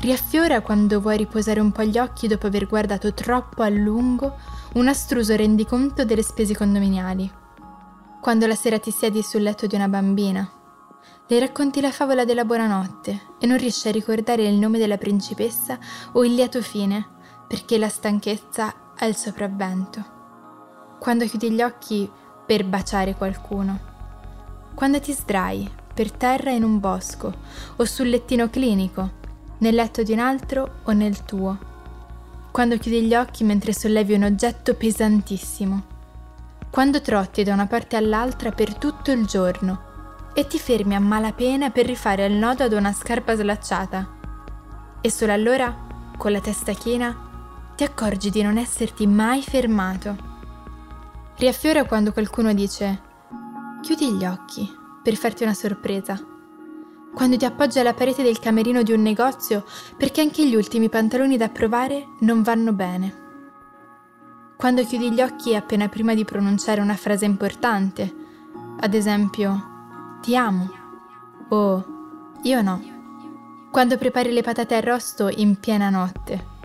Riaffiora 0.00 0.62
quando 0.62 1.02
vuoi 1.02 1.18
riposare 1.18 1.60
un 1.60 1.70
po' 1.70 1.82
gli 1.82 1.98
occhi 1.98 2.28
dopo 2.28 2.46
aver 2.46 2.66
guardato 2.66 3.12
troppo 3.12 3.60
a 3.60 3.68
lungo 3.68 4.38
un 4.72 4.88
astruso 4.88 5.36
rendiconto 5.36 6.06
delle 6.06 6.22
spese 6.22 6.56
condominiali. 6.56 7.30
Quando 8.22 8.46
la 8.46 8.54
sera 8.54 8.78
ti 8.78 8.90
siedi 8.90 9.22
sul 9.22 9.42
letto 9.42 9.66
di 9.66 9.74
una 9.74 9.88
bambina 9.88 10.50
le 11.30 11.38
racconti 11.38 11.82
la 11.82 11.92
favola 11.92 12.24
della 12.24 12.46
buonanotte 12.46 13.20
e 13.38 13.46
non 13.46 13.58
riesci 13.58 13.86
a 13.86 13.92
ricordare 13.92 14.48
il 14.48 14.54
nome 14.54 14.78
della 14.78 14.96
principessa 14.96 15.78
o 16.12 16.24
il 16.24 16.34
lieto 16.34 16.62
fine, 16.62 17.06
perché 17.46 17.76
la 17.76 17.90
stanchezza 17.90 18.94
ha 18.96 19.04
il 19.04 19.14
sopravvento. 19.14 20.16
Quando 20.98 21.26
chiudi 21.26 21.50
gli 21.50 21.60
occhi 21.60 22.10
per 22.46 22.64
baciare 22.64 23.14
qualcuno. 23.14 23.78
Quando 24.74 25.00
ti 25.00 25.12
sdrai 25.12 25.70
per 25.92 26.12
terra 26.12 26.50
in 26.50 26.64
un 26.64 26.80
bosco 26.80 27.34
o 27.76 27.84
sul 27.84 28.08
lettino 28.08 28.48
clinico, 28.48 29.10
nel 29.58 29.74
letto 29.74 30.02
di 30.02 30.12
un 30.12 30.20
altro 30.20 30.78
o 30.84 30.92
nel 30.92 31.24
tuo. 31.24 31.58
quando 32.52 32.78
chiudi 32.78 33.02
gli 33.02 33.14
occhi 33.14 33.44
mentre 33.44 33.74
sollevi 33.74 34.14
un 34.14 34.22
oggetto 34.22 34.74
pesantissimo, 34.74 35.82
quando 36.70 37.02
trotti 37.02 37.42
da 37.42 37.52
una 37.52 37.66
parte 37.66 37.96
all'altra 37.96 38.50
per 38.50 38.76
tutto 38.76 39.12
il 39.12 39.26
giorno 39.26 39.87
e 40.38 40.46
ti 40.46 40.56
fermi 40.60 40.94
a 40.94 41.00
malapena 41.00 41.70
per 41.70 41.84
rifare 41.84 42.24
il 42.24 42.34
nodo 42.34 42.62
ad 42.62 42.72
una 42.72 42.92
scarpa 42.92 43.34
slacciata. 43.34 44.08
E 45.00 45.10
solo 45.10 45.32
allora, 45.32 45.76
con 46.16 46.30
la 46.30 46.38
testa 46.38 46.74
china, 46.74 47.72
ti 47.74 47.82
accorgi 47.82 48.30
di 48.30 48.40
non 48.42 48.56
esserti 48.56 49.04
mai 49.08 49.42
fermato. 49.42 50.16
Riaffiora 51.38 51.86
quando 51.86 52.12
qualcuno 52.12 52.54
dice 52.54 53.02
chiudi 53.80 54.12
gli 54.12 54.24
occhi 54.24 54.72
per 55.02 55.16
farti 55.16 55.42
una 55.42 55.54
sorpresa. 55.54 56.16
Quando 57.12 57.36
ti 57.36 57.44
appoggi 57.44 57.80
alla 57.80 57.94
parete 57.94 58.22
del 58.22 58.38
camerino 58.38 58.84
di 58.84 58.92
un 58.92 59.02
negozio 59.02 59.64
perché 59.96 60.20
anche 60.20 60.46
gli 60.46 60.54
ultimi 60.54 60.88
pantaloni 60.88 61.36
da 61.36 61.48
provare 61.48 62.10
non 62.20 62.42
vanno 62.42 62.72
bene. 62.72 63.26
Quando 64.56 64.84
chiudi 64.84 65.10
gli 65.10 65.20
occhi 65.20 65.56
appena 65.56 65.88
prima 65.88 66.14
di 66.14 66.24
pronunciare 66.24 66.80
una 66.80 66.94
frase 66.94 67.24
importante, 67.24 68.14
ad 68.78 68.94
esempio 68.94 69.77
ti 70.20 70.36
amo 70.36 70.70
o 71.48 71.84
io 72.42 72.62
no. 72.62 72.96
Quando 73.70 73.98
prepari 73.98 74.32
le 74.32 74.42
patate 74.42 74.74
arrosto 74.74 75.28
in 75.28 75.58
piena 75.58 75.90
notte. 75.90 76.56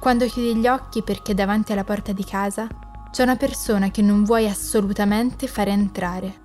Quando 0.00 0.26
chiudi 0.26 0.56
gli 0.56 0.66
occhi 0.66 1.02
perché 1.02 1.34
davanti 1.34 1.72
alla 1.72 1.84
porta 1.84 2.12
di 2.12 2.24
casa 2.24 2.66
c'è 3.10 3.22
una 3.22 3.36
persona 3.36 3.90
che 3.90 4.02
non 4.02 4.24
vuoi 4.24 4.48
assolutamente 4.48 5.46
fare 5.46 5.70
entrare. 5.70 6.40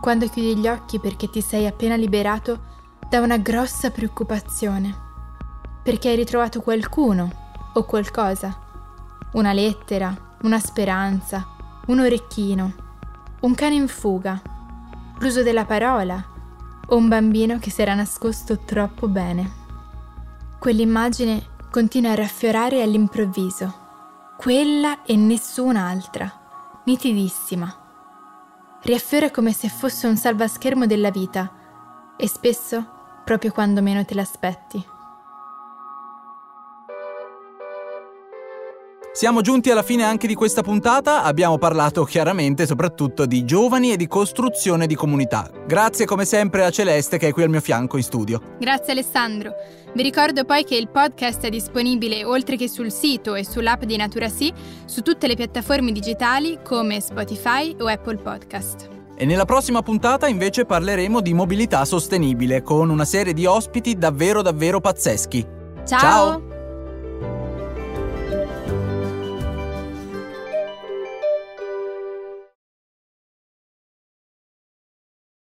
Quando 0.00 0.28
chiudi 0.28 0.56
gli 0.56 0.68
occhi 0.68 0.98
perché 0.98 1.28
ti 1.28 1.40
sei 1.40 1.66
appena 1.66 1.96
liberato 1.96 2.70
da 3.08 3.20
una 3.20 3.36
grossa 3.36 3.90
preoccupazione. 3.90 4.94
Perché 5.82 6.08
hai 6.08 6.16
ritrovato 6.16 6.60
qualcuno 6.60 7.30
o 7.74 7.84
qualcosa. 7.84 8.58
Una 9.32 9.52
lettera, 9.52 10.36
una 10.42 10.58
speranza, 10.58 11.46
un 11.86 12.00
orecchino, 12.00 12.72
un 13.40 13.54
cane 13.54 13.74
in 13.74 13.88
fuga, 13.88 14.40
l'uso 15.22 15.44
della 15.44 15.64
parola 15.64 16.20
o 16.84 16.96
un 16.96 17.06
bambino 17.06 17.60
che 17.60 17.70
si 17.70 17.80
era 17.80 17.94
nascosto 17.94 18.58
troppo 18.64 19.06
bene. 19.06 19.60
Quell'immagine 20.58 21.50
continua 21.70 22.10
a 22.10 22.16
raffiorare 22.16 22.82
all'improvviso. 22.82 23.72
Quella 24.36 25.04
e 25.04 25.14
nessun'altra, 25.14 26.82
nitidissima. 26.86 27.72
Riaffiora 28.82 29.30
come 29.30 29.52
se 29.52 29.68
fosse 29.68 30.08
un 30.08 30.16
salvaschermo 30.16 30.86
della 30.86 31.12
vita 31.12 31.52
e 32.16 32.26
spesso 32.26 32.84
proprio 33.24 33.52
quando 33.52 33.80
meno 33.80 34.04
te 34.04 34.14
l'aspetti. 34.14 34.84
Siamo 39.22 39.40
giunti 39.40 39.70
alla 39.70 39.84
fine 39.84 40.02
anche 40.02 40.26
di 40.26 40.34
questa 40.34 40.62
puntata, 40.62 41.22
abbiamo 41.22 41.56
parlato 41.56 42.02
chiaramente 42.02 42.66
soprattutto 42.66 43.24
di 43.24 43.44
giovani 43.44 43.92
e 43.92 43.96
di 43.96 44.08
costruzione 44.08 44.88
di 44.88 44.96
comunità. 44.96 45.48
Grazie 45.64 46.06
come 46.06 46.24
sempre 46.24 46.64
a 46.64 46.70
Celeste 46.70 47.18
che 47.18 47.28
è 47.28 47.32
qui 47.32 47.44
al 47.44 47.48
mio 47.48 47.60
fianco 47.60 47.96
in 47.96 48.02
studio. 48.02 48.56
Grazie 48.58 48.94
Alessandro. 48.94 49.52
Vi 49.94 50.02
ricordo 50.02 50.44
poi 50.44 50.64
che 50.64 50.74
il 50.74 50.88
podcast 50.88 51.44
è 51.44 51.50
disponibile 51.50 52.24
oltre 52.24 52.56
che 52.56 52.68
sul 52.68 52.90
sito 52.90 53.36
e 53.36 53.44
sull'app 53.44 53.84
di 53.84 53.96
Natura 53.96 54.28
Sì 54.28 54.52
su 54.86 55.02
tutte 55.02 55.28
le 55.28 55.36
piattaforme 55.36 55.92
digitali 55.92 56.58
come 56.60 57.00
Spotify 57.00 57.76
o 57.78 57.86
Apple 57.86 58.16
Podcast. 58.16 58.88
E 59.14 59.24
nella 59.24 59.44
prossima 59.44 59.82
puntata 59.82 60.26
invece 60.26 60.64
parleremo 60.64 61.20
di 61.20 61.32
mobilità 61.32 61.84
sostenibile 61.84 62.62
con 62.62 62.90
una 62.90 63.04
serie 63.04 63.34
di 63.34 63.46
ospiti 63.46 63.96
davvero 63.96 64.42
davvero 64.42 64.80
pazzeschi. 64.80 65.46
Ciao! 65.84 66.00
Ciao. 66.00 66.51